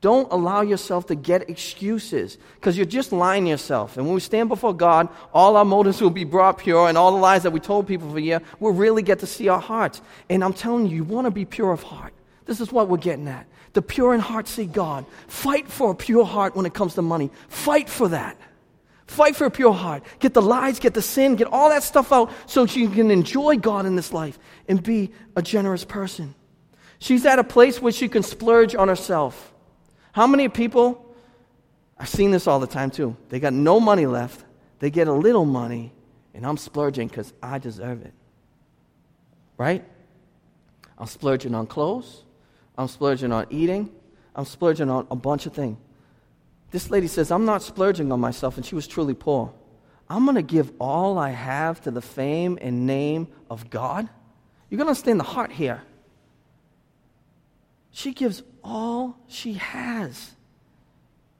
Don't 0.00 0.30
allow 0.30 0.60
yourself 0.60 1.06
to 1.06 1.14
get 1.14 1.48
excuses 1.50 2.38
because 2.54 2.76
you're 2.76 2.86
just 2.86 3.10
lying 3.10 3.44
to 3.44 3.50
yourself. 3.50 3.96
And 3.96 4.06
when 4.06 4.14
we 4.14 4.20
stand 4.20 4.48
before 4.48 4.74
God, 4.74 5.08
all 5.32 5.56
our 5.56 5.64
motives 5.64 6.00
will 6.00 6.10
be 6.10 6.24
brought 6.24 6.58
pure, 6.58 6.88
and 6.88 6.96
all 6.96 7.10
the 7.10 7.18
lies 7.18 7.42
that 7.42 7.50
we 7.50 7.58
told 7.58 7.88
people 7.88 8.08
for 8.10 8.18
a 8.18 8.20
year, 8.20 8.40
we'll 8.60 8.74
really 8.74 9.02
get 9.02 9.18
to 9.20 9.26
see 9.26 9.48
our 9.48 9.58
hearts. 9.58 10.02
And 10.30 10.44
I'm 10.44 10.52
telling 10.52 10.86
you, 10.86 10.96
you 10.96 11.04
want 11.04 11.24
to 11.24 11.32
be 11.32 11.44
pure 11.44 11.72
of 11.72 11.82
heart. 11.82 12.12
This 12.48 12.62
is 12.62 12.72
what 12.72 12.88
we're 12.88 12.96
getting 12.96 13.28
at. 13.28 13.46
The 13.74 13.82
pure 13.82 14.14
in 14.14 14.20
heart 14.20 14.48
see 14.48 14.64
God. 14.64 15.04
Fight 15.26 15.68
for 15.68 15.90
a 15.90 15.94
pure 15.94 16.24
heart 16.24 16.56
when 16.56 16.64
it 16.64 16.72
comes 16.72 16.94
to 16.94 17.02
money. 17.02 17.30
Fight 17.48 17.90
for 17.90 18.08
that. 18.08 18.38
Fight 19.06 19.36
for 19.36 19.44
a 19.44 19.50
pure 19.50 19.74
heart. 19.74 20.02
Get 20.18 20.32
the 20.32 20.40
lies, 20.40 20.78
get 20.78 20.94
the 20.94 21.02
sin, 21.02 21.36
get 21.36 21.46
all 21.48 21.68
that 21.68 21.82
stuff 21.82 22.10
out 22.10 22.32
so 22.46 22.64
you 22.64 22.88
can 22.88 23.10
enjoy 23.10 23.58
God 23.58 23.84
in 23.84 23.96
this 23.96 24.14
life 24.14 24.38
and 24.66 24.82
be 24.82 25.12
a 25.36 25.42
generous 25.42 25.84
person. 25.84 26.34
She's 26.98 27.26
at 27.26 27.38
a 27.38 27.44
place 27.44 27.82
where 27.82 27.92
she 27.92 28.08
can 28.08 28.22
splurge 28.22 28.74
on 28.74 28.88
herself. 28.88 29.52
How 30.12 30.26
many 30.26 30.48
people, 30.48 31.14
I've 31.98 32.08
seen 32.08 32.30
this 32.30 32.46
all 32.46 32.60
the 32.60 32.66
time 32.66 32.90
too, 32.90 33.14
they 33.28 33.40
got 33.40 33.52
no 33.52 33.78
money 33.78 34.06
left, 34.06 34.42
they 34.78 34.88
get 34.88 35.06
a 35.06 35.12
little 35.12 35.44
money, 35.44 35.92
and 36.32 36.46
I'm 36.46 36.56
splurging 36.56 37.08
because 37.08 37.30
I 37.42 37.58
deserve 37.58 38.06
it. 38.06 38.14
Right? 39.58 39.84
I'm 40.96 41.06
splurging 41.06 41.54
on 41.54 41.66
clothes. 41.66 42.24
I'm 42.78 42.88
splurging 42.88 43.32
on 43.32 43.46
eating. 43.50 43.90
I'm 44.36 44.44
splurging 44.44 44.88
on 44.88 45.06
a 45.10 45.16
bunch 45.16 45.46
of 45.46 45.52
things. 45.52 45.76
This 46.70 46.90
lady 46.90 47.08
says, 47.08 47.30
I'm 47.30 47.44
not 47.44 47.62
splurging 47.62 48.12
on 48.12 48.20
myself, 48.20 48.56
and 48.56 48.64
she 48.64 48.74
was 48.74 48.86
truly 48.86 49.14
poor. 49.14 49.52
I'm 50.08 50.24
going 50.24 50.36
to 50.36 50.42
give 50.42 50.72
all 50.78 51.18
I 51.18 51.30
have 51.30 51.80
to 51.82 51.90
the 51.90 52.00
fame 52.00 52.58
and 52.62 52.86
name 52.86 53.28
of 53.50 53.68
God. 53.68 54.08
You're 54.70 54.76
going 54.76 54.86
to 54.86 54.90
understand 54.90 55.18
the 55.18 55.24
heart 55.24 55.50
here. 55.50 55.82
She 57.90 58.12
gives 58.12 58.42
all 58.62 59.18
she 59.26 59.54
has. 59.54 60.32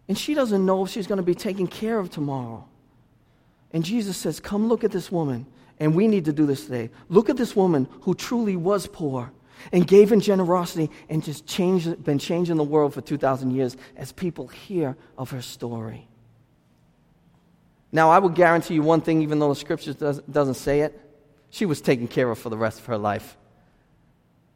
And 0.08 0.18
she 0.18 0.34
doesn't 0.34 0.64
know 0.64 0.84
if 0.84 0.90
she's 0.90 1.06
going 1.06 1.18
to 1.18 1.22
be 1.22 1.34
taken 1.34 1.66
care 1.66 1.98
of 1.98 2.10
tomorrow. 2.10 2.66
And 3.72 3.84
Jesus 3.84 4.16
says, 4.16 4.40
Come 4.40 4.68
look 4.68 4.82
at 4.82 4.90
this 4.90 5.12
woman. 5.12 5.46
And 5.78 5.94
we 5.94 6.08
need 6.08 6.24
to 6.24 6.32
do 6.32 6.46
this 6.46 6.64
today. 6.64 6.90
Look 7.08 7.28
at 7.28 7.36
this 7.36 7.54
woman 7.54 7.86
who 8.00 8.14
truly 8.14 8.56
was 8.56 8.86
poor 8.86 9.30
and 9.72 9.86
gave 9.86 10.12
in 10.12 10.20
generosity 10.20 10.90
and 11.08 11.22
just 11.22 11.46
changed, 11.46 12.04
been 12.04 12.18
changing 12.18 12.56
the 12.56 12.64
world 12.64 12.94
for 12.94 13.00
2,000 13.00 13.50
years 13.50 13.76
as 13.96 14.12
people 14.12 14.48
hear 14.48 14.96
of 15.16 15.30
her 15.30 15.42
story. 15.42 16.08
Now, 17.90 18.10
I 18.10 18.18
will 18.18 18.28
guarantee 18.28 18.74
you 18.74 18.82
one 18.82 19.00
thing, 19.00 19.22
even 19.22 19.38
though 19.38 19.48
the 19.48 19.56
scripture 19.56 19.94
does, 19.94 20.20
doesn't 20.20 20.54
say 20.54 20.80
it, 20.80 21.00
she 21.50 21.64
was 21.64 21.80
taken 21.80 22.08
care 22.08 22.30
of 22.30 22.38
for 22.38 22.50
the 22.50 22.58
rest 22.58 22.78
of 22.78 22.86
her 22.86 22.98
life. 22.98 23.36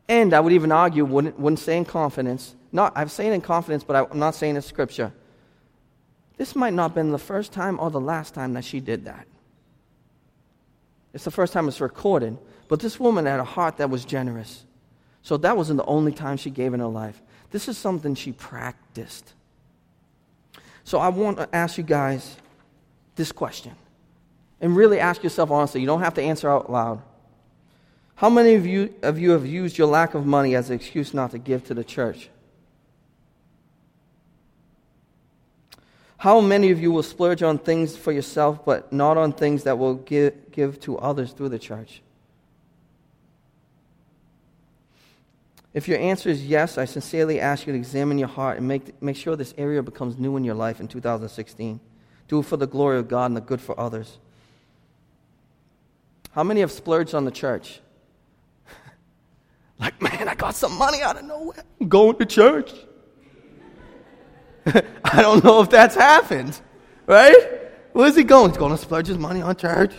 And 0.09 0.35
I 0.35 0.41
would 0.41 0.53
even 0.53 0.73
argue, 0.73 1.05
wouldn't, 1.05 1.39
wouldn't 1.39 1.61
say 1.61 1.77
in 1.77 1.85
confidence, 1.85 2.55
not, 2.71 2.93
I'm 2.97 3.09
saying 3.09 3.33
in 3.33 3.41
confidence, 3.41 3.85
but 3.85 4.11
I'm 4.11 4.19
not 4.19 4.35
saying 4.35 4.57
in 4.57 4.63
scripture. 4.63 5.13
This 6.37 6.57
might 6.57 6.73
not 6.73 6.91
have 6.91 6.95
been 6.95 7.13
the 7.13 7.19
first 7.19 7.53
time 7.53 7.79
or 7.79 7.91
the 7.91 8.01
last 8.01 8.35
time 8.35 8.55
that 8.55 8.65
she 8.65 8.81
did 8.81 9.05
that. 9.05 9.27
It's 11.13 11.25
the 11.25 11.31
first 11.31 11.53
time 11.53 11.69
it's 11.69 11.81
recorded. 11.81 12.39
But 12.69 12.81
this 12.81 12.99
woman 12.99 13.27
had 13.27 13.41
a 13.41 13.45
heart 13.45 13.77
that 13.77 13.91
was 13.91 14.05
generous. 14.05 14.65
So 15.23 15.37
that 15.39 15.57
wasn't 15.57 15.79
the 15.79 15.85
only 15.85 16.13
time 16.13 16.37
she 16.37 16.51
gave 16.51 16.75
in 16.75 16.81
her 16.81 16.87
life. 16.87 17.21
This 17.51 17.69
is 17.69 17.79
something 17.79 18.15
she 18.15 18.33
practiced. 18.33 19.35
So 20.85 20.99
I 20.99 21.09
want 21.09 21.39
to 21.39 21.55
ask 21.55 21.79
you 21.79 21.85
guys 21.85 22.37
this 23.15 23.31
question. 23.31 23.73
And 24.61 24.77
really 24.77 24.99
ask 24.99 25.23
yourself 25.23 25.51
honestly. 25.51 25.81
You 25.81 25.87
don't 25.87 26.01
have 26.01 26.15
to 26.15 26.23
answer 26.23 26.51
out 26.51 26.71
loud. 26.71 27.03
How 28.17 28.31
many 28.31 28.55
of 28.55 28.67
you, 28.67 28.95
of 29.03 29.19
you 29.19 29.31
have 29.31 29.47
used 29.47 29.79
your 29.79 29.89
lack 29.89 30.15
of 30.15 30.27
money 30.27 30.55
as 30.55 30.71
an 30.71 30.77
excuse 30.77 31.13
not 31.13 31.33
to 31.33 31.39
give 31.39 31.65
to 31.65 31.75
the 31.75 31.85
church? 31.85 32.29
How 36.19 36.41
many 36.41 36.71
of 36.71 36.81
you 36.81 36.93
will 36.93 37.03
splurge 37.03 37.43
on 37.43 37.59
things 37.59 37.97
for 37.97 38.13
yourself, 38.13 38.65
but 38.65 38.93
not 38.93 39.17
on 39.17 39.33
things 39.33 39.65
that 39.65 39.77
will 39.77 39.95
give, 39.95 40.53
give 40.53 40.79
to 40.83 40.97
others 40.99 41.33
through 41.33 41.49
the 41.49 41.59
church? 41.59 42.01
If 45.75 45.89
your 45.89 45.99
answer 45.99 46.29
is 46.29 46.45
yes, 46.45 46.77
I 46.77 46.85
sincerely 46.85 47.41
ask 47.41 47.67
you 47.67 47.73
to 47.73 47.79
examine 47.79 48.19
your 48.19 48.29
heart 48.29 48.59
and 48.59 48.69
make, 48.69 49.01
make 49.03 49.17
sure 49.17 49.37
this 49.37 49.55
area 49.57 49.83
becomes 49.83 50.19
new 50.19 50.37
in 50.37 50.45
your 50.45 50.55
life 50.55 50.81
in 50.81 50.89
2016. 50.89 51.81
Do 52.29 52.41
it 52.41 52.43
for 52.43 52.57
the 52.57 52.67
glory 52.67 52.99
of 52.99 53.09
God 53.09 53.27
and 53.27 53.37
the 53.37 53.41
good 53.41 53.61
for 53.61 53.79
others. 53.81 54.19
How 56.33 56.43
many 56.43 56.61
have 56.61 56.73
splurged 56.73 57.15
on 57.15 57.25
the 57.25 57.31
church? 57.31 57.81
like, 59.79 60.01
man, 60.01 60.29
I 60.29 60.35
got 60.35 60.55
some 60.55 60.77
money 60.77 61.01
out 61.01 61.19
of 61.19 61.25
nowhere. 61.25 61.65
I'm 61.81 61.89
going 61.89 62.17
to 62.17 62.27
church. 62.27 62.73
I 64.67 65.23
don't 65.23 65.43
know 65.43 65.63
if 65.63 65.71
that's 65.71 65.95
happened, 65.95 66.61
right? 67.07 67.61
Where's 67.93 68.17
he 68.17 68.25
going? 68.25 68.51
He's 68.51 68.59
going 68.59 68.73
to 68.73 68.79
splurge 68.79 69.07
his 69.07 69.19
money 69.19 69.43
on 69.43 69.57
church. 69.57 69.93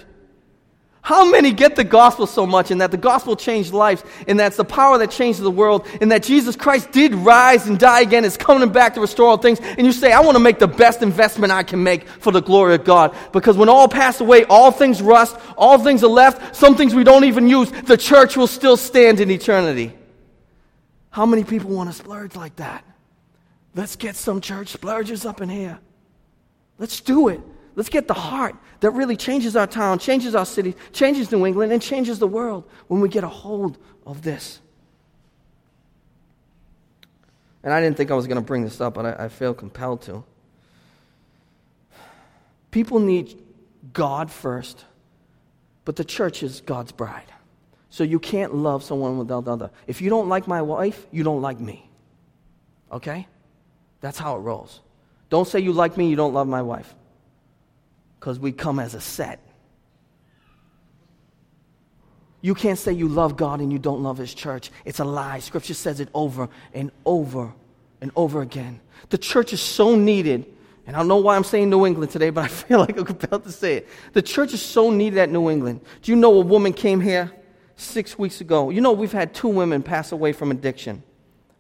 How 1.03 1.29
many 1.29 1.51
get 1.51 1.75
the 1.75 1.83
gospel 1.83 2.25
so 2.25 2.45
much 2.45 2.71
and 2.71 2.79
that 2.79 2.89
the 2.89 2.97
gospel 2.97 3.35
changed 3.35 3.73
lives 3.73 4.05
and 4.25 4.39
that's 4.39 4.55
the 4.55 4.63
power 4.63 4.97
that 4.99 5.11
changes 5.11 5.41
the 5.41 5.51
world 5.51 5.85
and 5.99 6.09
that 6.13 6.23
Jesus 6.23 6.55
Christ 6.55 6.93
did 6.93 7.13
rise 7.13 7.67
and 7.67 7.77
die 7.77 7.99
again 7.99 8.23
is 8.23 8.37
coming 8.37 8.71
back 8.71 8.93
to 8.93 9.01
restore 9.01 9.27
all 9.27 9.37
things 9.37 9.59
and 9.59 9.85
you 9.85 9.91
say, 9.91 10.13
I 10.13 10.21
want 10.21 10.37
to 10.37 10.39
make 10.39 10.59
the 10.59 10.67
best 10.67 11.01
investment 11.01 11.51
I 11.51 11.61
can 11.61 11.83
make 11.83 12.07
for 12.07 12.31
the 12.31 12.41
glory 12.41 12.75
of 12.75 12.85
God 12.85 13.13
because 13.33 13.57
when 13.57 13.67
all 13.67 13.89
pass 13.89 14.21
away, 14.21 14.45
all 14.45 14.71
things 14.71 15.01
rust, 15.01 15.35
all 15.57 15.77
things 15.77 16.05
are 16.05 16.07
left, 16.07 16.55
some 16.55 16.77
things 16.77 16.95
we 16.95 17.03
don't 17.03 17.25
even 17.25 17.49
use, 17.49 17.69
the 17.69 17.97
church 17.97 18.37
will 18.37 18.47
still 18.47 18.77
stand 18.77 19.19
in 19.19 19.29
eternity. 19.29 19.91
How 21.09 21.25
many 21.25 21.43
people 21.43 21.71
want 21.71 21.91
to 21.91 21.93
splurge 21.93 22.37
like 22.37 22.55
that? 22.55 22.85
Let's 23.75 23.97
get 23.97 24.15
some 24.15 24.39
church 24.39 24.69
splurges 24.69 25.25
up 25.25 25.41
in 25.41 25.49
here. 25.49 25.79
Let's 26.79 27.01
do 27.01 27.27
it. 27.27 27.41
Let's 27.75 27.89
get 27.89 28.07
the 28.07 28.13
heart 28.13 28.55
that 28.81 28.91
really 28.91 29.17
changes 29.17 29.55
our 29.55 29.65
town, 29.65 29.99
changes 29.99 30.35
our 30.35 30.45
city, 30.45 30.75
changes 30.91 31.31
New 31.31 31.45
England, 31.45 31.71
and 31.71 31.81
changes 31.81 32.19
the 32.19 32.27
world 32.27 32.69
when 32.87 33.01
we 33.01 33.09
get 33.09 33.23
a 33.23 33.29
hold 33.29 33.77
of 34.05 34.21
this. 34.21 34.59
And 37.63 37.73
I 37.73 37.81
didn't 37.81 37.97
think 37.97 38.11
I 38.11 38.15
was 38.15 38.27
going 38.27 38.35
to 38.35 38.45
bring 38.45 38.63
this 38.63 38.79
up, 38.79 38.93
but 38.93 39.05
I, 39.05 39.25
I 39.25 39.29
feel 39.29 39.53
compelled 39.53 40.01
to. 40.03 40.23
People 42.69 42.99
need 42.99 43.41
God 43.91 44.29
first, 44.29 44.85
but 45.85 45.95
the 45.95 46.03
church 46.03 46.43
is 46.43 46.61
God's 46.61 46.91
bride. 46.91 47.31
So 47.89 48.03
you 48.03 48.19
can't 48.19 48.53
love 48.53 48.83
someone 48.83 49.17
without 49.17 49.45
the 49.45 49.51
other. 49.51 49.71
If 49.87 50.01
you 50.01 50.09
don't 50.09 50.27
like 50.27 50.47
my 50.47 50.61
wife, 50.61 51.05
you 51.11 51.23
don't 51.23 51.41
like 51.41 51.59
me. 51.59 51.89
Okay? 52.91 53.27
That's 54.01 54.17
how 54.17 54.35
it 54.35 54.39
rolls. 54.39 54.81
Don't 55.29 55.47
say 55.47 55.59
you 55.59 55.71
like 55.73 55.95
me, 55.97 56.09
you 56.09 56.15
don't 56.15 56.33
love 56.33 56.47
my 56.47 56.61
wife 56.61 56.93
because 58.23 58.39
we 58.39 58.53
come 58.53 58.79
as 58.79 58.93
a 58.93 59.01
set. 59.01 59.37
You 62.39 62.55
can't 62.55 62.79
say 62.79 62.93
you 62.93 63.09
love 63.09 63.35
God 63.35 63.59
and 63.59 63.69
you 63.69 63.77
don't 63.77 64.01
love 64.01 64.17
His 64.17 64.33
church. 64.33 64.71
It's 64.85 64.99
a 64.99 65.03
lie. 65.03 65.39
Scripture 65.39 65.73
says 65.73 65.99
it 65.99 66.07
over 66.13 66.47
and 66.73 66.89
over 67.05 67.53
and 67.99 68.11
over 68.15 68.41
again. 68.41 68.79
The 69.09 69.17
church 69.17 69.51
is 69.51 69.59
so 69.59 69.97
needed, 69.97 70.45
and 70.87 70.95
I 70.95 70.99
don't 70.99 71.09
know 71.09 71.17
why 71.17 71.35
I'm 71.35 71.43
saying 71.43 71.69
New 71.69 71.85
England 71.85 72.13
today, 72.13 72.29
but 72.29 72.45
I 72.45 72.47
feel 72.63 72.79
like 72.79 72.97
I'm 72.97 73.03
compelled 73.03 73.43
to 73.43 73.51
say 73.51 73.75
it. 73.75 73.89
The 74.13 74.21
church 74.21 74.53
is 74.53 74.61
so 74.61 74.89
needed 74.89 75.19
at 75.19 75.29
New 75.29 75.49
England. 75.49 75.81
Do 76.01 76.13
you 76.13 76.15
know 76.15 76.33
a 76.35 76.45
woman 76.45 76.71
came 76.71 77.01
here 77.01 77.29
six 77.75 78.17
weeks 78.17 78.39
ago? 78.39 78.69
You 78.69 78.79
know, 78.79 78.93
we've 78.93 79.11
had 79.11 79.33
two 79.33 79.49
women 79.49 79.83
pass 79.83 80.13
away 80.13 80.31
from 80.31 80.49
addiction, 80.49 81.03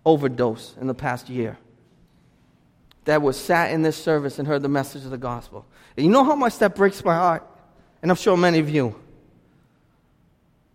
overdose 0.05 0.77
in 0.79 0.87
the 0.87 0.95
past 0.95 1.27
year 1.27 1.57
that 3.05 3.21
was 3.21 3.37
sat 3.37 3.71
in 3.71 3.81
this 3.81 3.97
service 3.97 4.39
and 4.39 4.47
heard 4.47 4.61
the 4.61 4.69
message 4.69 5.03
of 5.03 5.11
the 5.11 5.17
gospel. 5.17 5.65
And 5.97 6.05
you 6.05 6.11
know 6.11 6.23
how 6.23 6.35
much 6.35 6.59
that 6.59 6.75
breaks 6.75 7.03
my 7.03 7.15
heart? 7.15 7.45
And 8.01 8.09
I'm 8.11 8.17
sure 8.17 8.35
many 8.37 8.59
of 8.59 8.69
you. 8.69 8.95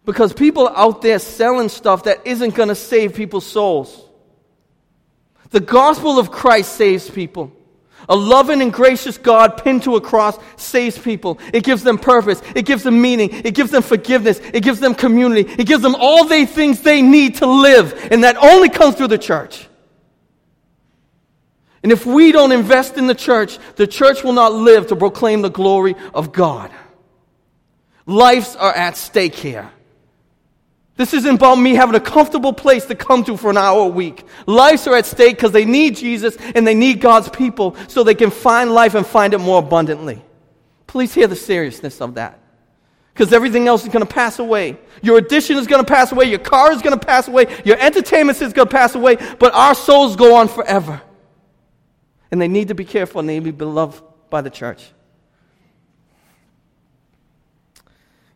Because 0.05 0.33
people 0.33 0.69
out 0.69 1.03
there 1.03 1.19
selling 1.19 1.69
stuff 1.69 2.05
that 2.05 2.27
isn't 2.27 2.55
going 2.55 2.69
to 2.69 2.75
save 2.75 3.15
people's 3.15 3.47
souls. 3.47 4.05
The 5.51 5.61
gospel 5.61 6.19
of 6.19 6.31
Christ 6.31 6.75
saves 6.75 7.11
people. 7.11 7.53
A 8.09 8.17
loving 8.17 8.63
and 8.63 8.73
gracious 8.73 9.19
God 9.19 9.63
pinned 9.63 9.83
to 9.83 9.97
a 9.97 10.01
cross 10.01 10.39
saves 10.57 10.99
people. 10.99 11.39
It 11.53 11.65
gives 11.65 11.83
them 11.83 11.99
purpose. 11.99 12.41
It 12.55 12.65
gives 12.65 12.83
them 12.83 13.03
meaning. 13.03 13.31
It 13.33 13.55
gives 13.55 13.71
them 13.71 13.83
forgiveness. 13.83 14.41
It 14.55 14.63
gives 14.63 14.81
them 14.81 14.95
community. 14.95 15.51
It 15.59 15.67
gives 15.67 15.83
them 15.83 15.95
all 15.99 16.25
the 16.25 16.47
things 16.47 16.81
they 16.81 17.03
need 17.03 17.37
to 17.37 17.47
live. 17.47 18.09
And 18.11 18.25
that 18.25 18.37
only 18.37 18.69
comes 18.69 18.95
through 18.95 19.09
the 19.09 19.19
church. 19.19 19.69
And 21.83 21.93
if 21.93 22.05
we 22.05 22.33
don't 22.33 22.53
invest 22.53 22.97
in 22.97 23.07
the 23.07 23.15
church, 23.15 23.59
the 23.77 23.87
church 23.87 24.25
will 24.25 24.33
not 24.33 24.53
live 24.53 24.89
to 24.89 24.97
proclaim 24.97 25.43
the 25.43 25.51
glory 25.51 25.95
of 26.13 26.33
God. 26.33 26.71
Lives 28.07 28.57
are 28.57 28.75
at 28.75 28.97
stake 28.97 29.35
here. 29.35 29.71
This 30.97 31.15
isn't 31.15 31.37
about 31.37 31.55
me 31.55 31.75
having 31.75 31.95
a 31.95 32.01
comfortable 32.01 32.53
place 32.53 32.85
to 32.87 32.97
come 32.97 33.23
to 33.25 33.37
for 33.37 33.51
an 33.51 33.57
hour 33.57 33.83
a 33.83 33.87
week. 33.87 34.25
Lives 34.47 34.89
are 34.89 34.97
at 34.97 35.07
stake 35.07 35.37
because 35.37 35.53
they 35.53 35.65
need 35.65 35.95
Jesus 35.95 36.37
and 36.57 36.67
they 36.67 36.75
need 36.75 37.01
God's 37.01 37.29
people 37.29 37.77
so 37.87 38.03
they 38.03 38.17
can 38.17 38.33
find 38.33 38.73
life 38.73 38.97
and 38.97 39.07
find 39.07 39.33
it 39.33 39.39
more 39.39 39.61
abundantly. 39.61 40.21
Please 40.89 41.15
hear 41.15 41.29
the 41.29 41.37
seriousness 41.37 42.01
of 42.01 42.15
that. 42.15 42.41
Because 43.15 43.33
everything 43.33 43.69
else 43.69 43.85
is 43.85 43.91
going 43.91 44.05
to 44.05 44.13
pass 44.13 44.41
away. 44.41 44.77
Your 45.03 45.19
addiction 45.19 45.57
is 45.57 45.69
going 45.69 45.85
to 45.85 45.89
pass 45.89 46.11
away. 46.11 46.25
Your 46.25 46.39
car 46.41 46.73
is 46.73 46.83
going 46.83 46.99
to 46.99 47.07
pass 47.07 47.29
away. 47.29 47.47
Your 47.65 47.79
entertainment 47.79 48.43
is 48.43 48.53
going 48.53 48.67
to 48.67 48.75
pass 48.75 48.97
away. 48.97 49.19
But 49.39 49.55
our 49.55 49.77
souls 49.77 50.17
go 50.17 50.35
on 50.35 50.49
forever. 50.49 51.01
And 52.31 52.41
they 52.41 52.49
need 52.49 52.69
to 52.69 52.75
be 52.75 52.85
careful 52.85 53.21
and 53.21 53.29
they 53.29 53.35
need 53.35 53.47
to 53.47 53.53
be 53.53 53.57
beloved 53.57 54.03
by 54.31 54.41
the 54.41 54.51
church. 54.51 54.91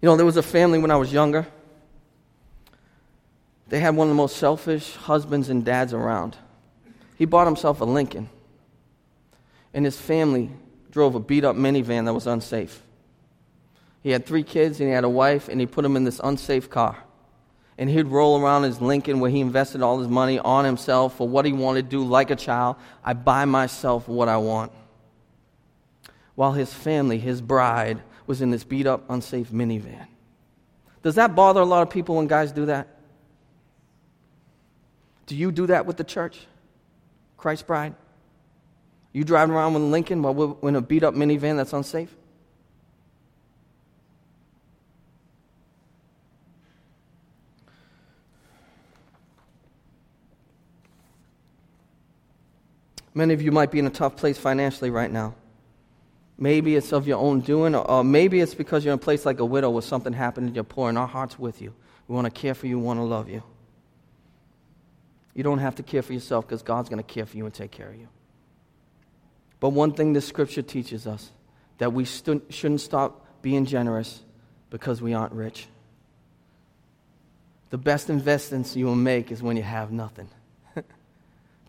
You 0.01 0.07
know, 0.09 0.17
there 0.17 0.27
was 0.27 0.37
a 0.37 0.43
family 0.43 0.79
when 0.79 0.91
I 0.91 0.97
was 0.97 1.13
younger. 1.13 1.47
They 3.69 3.81
had 3.81 3.95
one 3.95 4.09
of 4.09 4.11
the 4.11 4.17
most 4.17 4.37
selfish 4.37 4.97
husbands 4.97 5.49
and 5.49 5.65
dads 5.65 5.95
around. 5.95 6.37
He 7.17 7.25
bought 7.25 7.47
himself 7.47 7.81
a 7.81 7.85
Lincoln, 7.85 8.29
and 9.73 9.85
his 9.85 9.99
family 9.99 10.51
drove 10.91 11.15
a 11.15 11.21
beat 11.21 11.45
up 11.45 11.57
minivan 11.57 12.05
that 12.07 12.13
was 12.13 12.27
unsafe. 12.27 12.83
He 14.03 14.11
had 14.11 14.27
three 14.27 14.43
kids, 14.43 14.81
and 14.81 14.89
he 14.89 14.95
had 14.95 15.05
a 15.05 15.09
wife, 15.09 15.49
and 15.49 15.61
he 15.61 15.67
put 15.67 15.83
them 15.83 15.97
in 15.97 16.05
this 16.05 16.21
unsafe 16.23 16.69
car 16.69 17.05
and 17.79 17.89
he'd 17.89 18.07
roll 18.07 18.41
around 18.41 18.65
his 18.65 18.81
Lincoln 18.81 19.21
where 19.21 19.31
he 19.31 19.41
invested 19.41 19.83
all 19.83 19.99
his 19.99 20.09
money 20.09 20.39
on 20.39 20.65
himself 20.65 21.17
for 21.17 21.29
what 21.29 21.45
he 21.45 21.53
wanted 21.53 21.91
to 21.91 21.97
do 21.97 22.05
like 22.05 22.31
a 22.31 22.37
child. 22.37 22.77
I 23.05 23.15
buy 23.15 23.45
myself 23.45 24.09
what 24.09 24.29
I 24.29 24.37
want. 24.37 24.73
While 26.35 26.53
his 26.53 26.73
family, 26.73 27.19
his 27.19 27.41
bride, 27.41 28.03
was 28.27 28.41
in 28.41 28.51
this 28.51 28.65
beat 28.65 28.87
up, 28.87 29.09
unsafe 29.09 29.51
minivan. 29.51 30.07
Does 31.03 31.17
that 31.17 31.35
bother 31.35 31.61
a 31.61 31.65
lot 31.65 31.83
of 31.83 31.91
people 31.91 32.17
when 32.17 32.27
guys 32.27 32.53
do 32.53 32.67
that? 32.67 32.89
Do 35.27 35.37
you 35.37 35.51
do 35.51 35.67
that 35.67 35.87
with 35.87 35.97
the 35.97 36.05
church? 36.05 36.47
Christ 37.37 37.67
bride? 37.67 37.95
You 39.13 39.25
driving 39.25 39.55
around 39.55 39.75
with 39.75 39.83
Lincoln 39.83 40.23
while 40.23 40.35
we're 40.35 40.69
in 40.69 40.77
a 40.77 40.81
beat 40.81 41.03
up 41.03 41.15
minivan 41.15 41.57
that's 41.57 41.73
unsafe? 41.73 42.15
Many 53.15 53.35
of 53.35 53.43
you 53.43 53.53
might 53.53 53.71
be 53.71 53.79
in 53.79 53.87
a 53.87 53.91
tough 53.91 54.17
place 54.17 54.39
financially 54.39 54.91
right 54.91 55.11
now. 55.11 55.35
Maybe 56.39 56.77
it's 56.77 56.93
of 56.93 57.07
your 57.07 57.19
own 57.19 57.41
doing, 57.41 57.75
or 57.75 58.03
maybe 58.03 58.41
it's 58.41 58.55
because 58.55 58.85
you're 58.85 58.93
in 58.93 58.99
a 58.99 59.03
place 59.03 59.27
like 59.27 59.39
a 59.39 59.45
widow 59.45 59.71
where 59.71 59.83
something 59.83 60.13
happened 60.13 60.47
and 60.47 60.57
you're 60.57 60.65
poor, 60.65 60.89
and 60.89 60.97
our 60.97 61.07
heart's 61.07 61.39
with 61.39 61.61
you. 61.61 61.75
We 62.09 62.15
want 62.15 62.25
to 62.25 62.31
care 62.31 62.55
for 62.55 62.67
you, 62.67 62.79
we 62.79 62.85
want 62.85 62.99
to 62.99 63.05
love 63.05 63.29
you. 63.29 63.43
You 65.35 65.43
don't 65.43 65.59
have 65.59 65.77
to 65.77 65.83
care 65.83 66.03
for 66.03 66.13
yourself 66.13 66.47
because 66.47 66.63
God's 66.63 66.89
going 66.89 67.03
to 67.03 67.15
care 67.15 67.27
for 67.27 67.37
you 67.37 67.45
and 67.45 67.55
take 67.55 67.71
care 67.71 67.89
of 67.89 67.97
you. 67.97 68.09
But 69.61 69.71
one 69.71 69.93
thing 69.93 70.13
this 70.13 70.27
scripture 70.27 70.63
teaches 70.63 71.07
us 71.07 71.31
that 71.79 71.93
we 71.93 72.05
shouldn't 72.05 72.81
stop 72.81 73.27
being 73.43 73.65
generous 73.65 74.21
because 74.71 75.01
we 75.01 75.15
aren't 75.15 75.33
rich. 75.33 75.69
The 77.71 77.79
best 77.79 78.11
investments 78.11 78.75
you 78.77 78.87
will 78.87 78.95
make 78.95 79.31
is 79.31 79.43
when 79.43 79.57
you 79.57 79.63
have 79.63 79.93
nothing 79.93 80.29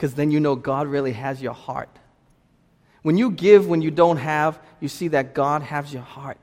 because 0.03 0.15
then 0.15 0.31
you 0.31 0.41
know 0.41 0.53
God 0.53 0.87
really 0.87 1.13
has 1.13 1.41
your 1.41 1.53
heart. 1.53 1.87
When 3.03 3.17
you 3.17 3.31
give 3.31 3.67
when 3.67 3.81
you 3.81 3.89
don't 3.89 4.17
have, 4.17 4.59
you 4.81 4.89
see 4.89 5.07
that 5.07 5.33
God 5.33 5.61
has 5.61 5.93
your 5.93 6.01
heart. 6.01 6.37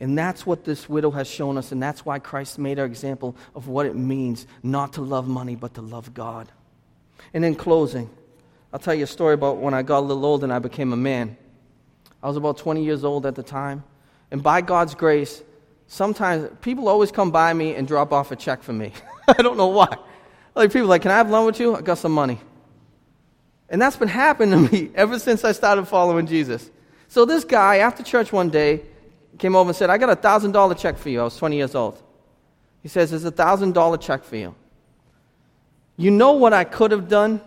And 0.00 0.18
that's 0.18 0.44
what 0.44 0.64
this 0.64 0.88
widow 0.88 1.12
has 1.12 1.28
shown 1.28 1.56
us, 1.58 1.70
and 1.70 1.80
that's 1.80 2.04
why 2.04 2.18
Christ 2.18 2.58
made 2.58 2.80
our 2.80 2.84
example 2.84 3.36
of 3.54 3.68
what 3.68 3.86
it 3.86 3.94
means 3.94 4.48
not 4.64 4.94
to 4.94 5.00
love 5.00 5.28
money, 5.28 5.54
but 5.54 5.74
to 5.74 5.80
love 5.80 6.12
God. 6.12 6.50
And 7.32 7.44
in 7.44 7.54
closing, 7.54 8.10
I'll 8.72 8.80
tell 8.80 8.94
you 8.94 9.04
a 9.04 9.06
story 9.06 9.34
about 9.34 9.58
when 9.58 9.74
I 9.74 9.82
got 9.82 10.00
a 10.00 10.06
little 10.06 10.26
older 10.26 10.44
and 10.44 10.52
I 10.52 10.58
became 10.58 10.92
a 10.92 10.96
man. 10.96 11.36
I 12.20 12.26
was 12.26 12.36
about 12.36 12.58
20 12.58 12.82
years 12.82 13.04
old 13.04 13.26
at 13.26 13.36
the 13.36 13.44
time, 13.44 13.84
and 14.32 14.42
by 14.42 14.60
God's 14.60 14.96
grace, 14.96 15.40
sometimes 15.86 16.50
people 16.62 16.88
always 16.88 17.12
come 17.12 17.30
by 17.30 17.54
me 17.54 17.76
and 17.76 17.86
drop 17.86 18.12
off 18.12 18.32
a 18.32 18.36
check 18.36 18.60
for 18.60 18.72
me. 18.72 18.90
I 19.28 19.34
don't 19.34 19.56
know 19.56 19.68
why. 19.68 19.96
Like 20.56 20.72
people 20.72 20.88
like, 20.88 21.02
can 21.02 21.12
I 21.12 21.18
have 21.18 21.30
lunch 21.30 21.46
with 21.46 21.60
you? 21.60 21.76
I 21.76 21.80
got 21.80 21.98
some 21.98 22.10
money. 22.10 22.40
And 23.72 23.80
that's 23.80 23.96
been 23.96 24.06
happening 24.06 24.68
to 24.68 24.72
me 24.72 24.90
ever 24.94 25.18
since 25.18 25.44
I 25.44 25.52
started 25.52 25.88
following 25.88 26.26
Jesus. 26.26 26.70
So 27.08 27.24
this 27.24 27.42
guy, 27.42 27.78
after 27.78 28.02
church 28.02 28.30
one 28.32 28.50
day, 28.50 28.82
came 29.38 29.56
over 29.56 29.70
and 29.70 29.76
said, 29.76 29.90
I 29.90 29.96
got 29.98 30.10
a 30.10 30.16
$1,000 30.16 30.78
check 30.78 30.98
for 30.98 31.08
you. 31.08 31.20
I 31.20 31.24
was 31.24 31.36
20 31.38 31.56
years 31.56 31.74
old. 31.74 32.00
He 32.82 32.88
says, 32.88 33.10
There's 33.10 33.24
a 33.24 33.32
$1,000 33.32 34.00
check 34.00 34.24
for 34.24 34.36
you. 34.36 34.54
You 35.96 36.10
know 36.10 36.32
what 36.32 36.52
I 36.52 36.64
could 36.64 36.90
have 36.90 37.08
done? 37.08 37.40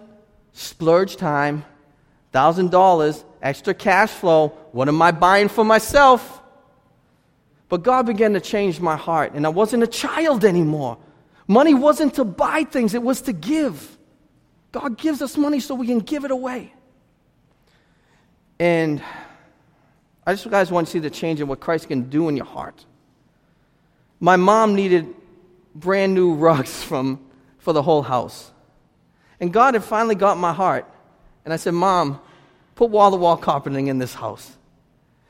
Splurge 0.54 1.16
time, 1.16 1.64
$1,000, 2.34 3.24
extra 3.42 3.74
cash 3.74 4.10
flow. 4.10 4.50
What 4.72 4.88
am 4.88 5.02
I 5.02 5.12
buying 5.12 5.48
for 5.48 5.64
myself? 5.64 6.42
But 7.70 7.84
God 7.84 8.06
began 8.06 8.34
to 8.34 8.40
change 8.40 8.80
my 8.80 8.96
heart, 8.96 9.34
and 9.34 9.46
I 9.46 9.50
wasn't 9.50 9.84
a 9.84 9.88
child 9.88 10.46
anymore. 10.46 10.98
Money 11.48 11.74
wasn't 11.74 12.16
to 12.16 12.24
buy 12.24 12.64
things, 12.64 12.94
it 12.94 13.04
was 13.04 13.22
to 13.22 13.34
give. 13.34 13.95
God 14.76 14.98
gives 14.98 15.22
us 15.22 15.38
money 15.38 15.62
so 15.62 15.74
we 15.74 15.88
can 15.88 16.00
give 16.00 16.26
it 16.26 16.32
away. 16.32 16.74
And 18.60 19.02
I 20.28 20.34
just 20.34 20.50
guys 20.50 20.70
want 20.70 20.88
to 20.88 20.92
see 20.92 21.00
the 21.00 21.10
change 21.10 21.40
in 21.40 21.48
what 21.48 21.62
Christ 21.62 21.88
can 21.88 22.10
do 22.10 22.28
in 22.28 22.36
your 22.36 22.46
heart. 22.46 22.84
My 24.20 24.36
mom 24.36 24.76
needed 24.76 25.16
brand 25.74 26.14
new 26.14 26.34
rugs 26.36 26.84
from, 26.84 27.26
for 27.58 27.72
the 27.72 27.82
whole 27.82 28.02
house. 28.02 28.52
And 29.40 29.54
God 29.54 29.76
had 29.76 29.84
finally 29.86 30.16
got 30.16 30.38
my 30.38 30.52
heart. 30.52 30.86
And 31.46 31.54
I 31.54 31.58
said, 31.58 31.74
Mom, 31.74 32.20
put 32.76 32.90
wall 32.90 33.12
to 33.12 33.18
wall 33.18 33.38
carpeting 33.38 33.88
in 33.88 33.98
this 33.98 34.14
house. 34.14 34.58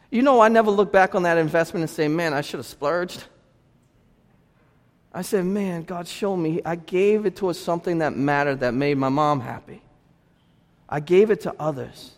You 0.10 0.24
know, 0.24 0.42
I 0.42 0.48
never 0.48 0.72
look 0.72 0.92
back 0.92 1.14
on 1.14 1.22
that 1.22 1.38
investment 1.38 1.84
and 1.84 1.90
say, 1.90 2.08
man, 2.08 2.34
I 2.34 2.42
should 2.42 2.58
have 2.58 2.66
splurged. 2.66 3.26
I 5.16 5.22
said, 5.22 5.46
man, 5.46 5.84
God 5.84 6.10
showed 6.10 6.36
me. 6.36 6.62
I 6.66 6.76
gave 6.76 7.26
it 7.26 7.38
towards 7.38 7.58
something 7.58 8.00
that 8.00 8.18
mattered 8.18 8.60
that 8.60 8.74
made 8.74 8.98
my 8.98 9.08
mom 9.08 9.40
happy. 9.40 9.82
I 10.90 11.00
gave 11.00 11.32
it 11.32 11.42
to 11.42 11.56
others. 11.58 12.12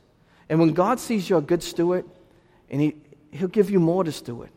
And 0.50 0.60
when 0.60 0.74
God 0.74 1.00
sees 1.00 1.30
you're 1.30 1.38
a 1.38 1.44
good 1.44 1.62
steward, 1.62 2.06
and 2.72 2.82
he, 2.82 2.96
He'll 3.30 3.50
give 3.50 3.70
you 3.70 3.80
more 3.80 4.04
to 4.04 4.12
steward. 4.12 4.50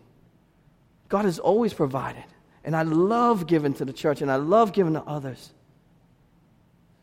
God 1.11 1.26
has 1.26 1.38
always 1.38 1.74
provided. 1.74 2.24
And 2.64 2.74
I 2.74 2.83
love 2.83 3.46
giving 3.46 3.74
to 3.74 3.85
the 3.85 3.92
church, 3.92 4.22
and 4.22 4.31
I 4.31 4.37
love 4.37 4.72
giving 4.72 4.94
to 4.94 5.03
others. 5.03 5.50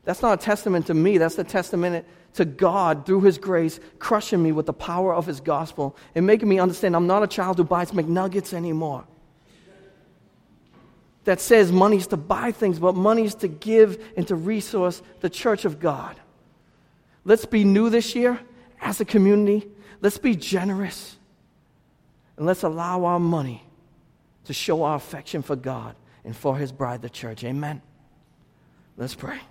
That's 0.05 0.23
not 0.23 0.41
a 0.41 0.43
testament 0.43 0.87
to 0.87 0.95
me, 0.95 1.19
that's 1.19 1.37
a 1.37 1.43
testament 1.43 2.03
to 2.33 2.45
God 2.45 3.05
through 3.05 3.21
His 3.21 3.37
grace, 3.37 3.79
crushing 3.99 4.41
me 4.41 4.53
with 4.53 4.65
the 4.65 4.73
power 4.73 5.13
of 5.13 5.27
His 5.27 5.39
gospel 5.39 5.97
and 6.15 6.25
making 6.25 6.49
me 6.49 6.57
understand 6.57 6.95
I'm 6.95 7.05
not 7.05 7.21
a 7.21 7.27
child 7.27 7.57
who 7.57 7.63
buys 7.63 7.91
McNuggets 7.91 8.53
anymore. 8.53 9.05
That 11.27 11.41
says 11.41 11.73
money 11.73 11.97
is 11.97 12.07
to 12.07 12.15
buy 12.15 12.53
things, 12.53 12.79
but 12.79 12.95
money 12.95 13.25
is 13.25 13.35
to 13.35 13.49
give 13.49 14.01
and 14.15 14.25
to 14.29 14.35
resource 14.35 15.01
the 15.19 15.29
church 15.29 15.65
of 15.65 15.77
God. 15.77 16.15
Let's 17.25 17.43
be 17.43 17.65
new 17.65 17.89
this 17.89 18.15
year 18.15 18.39
as 18.79 19.01
a 19.01 19.05
community. 19.05 19.67
Let's 19.99 20.17
be 20.17 20.37
generous. 20.37 21.17
And 22.37 22.45
let's 22.45 22.63
allow 22.63 23.03
our 23.03 23.19
money 23.19 23.61
to 24.45 24.53
show 24.53 24.83
our 24.83 24.95
affection 24.95 25.41
for 25.41 25.57
God 25.57 25.97
and 26.23 26.33
for 26.33 26.55
His 26.55 26.71
bride, 26.71 27.01
the 27.01 27.09
church. 27.09 27.43
Amen. 27.43 27.81
Let's 28.95 29.13
pray. 29.13 29.41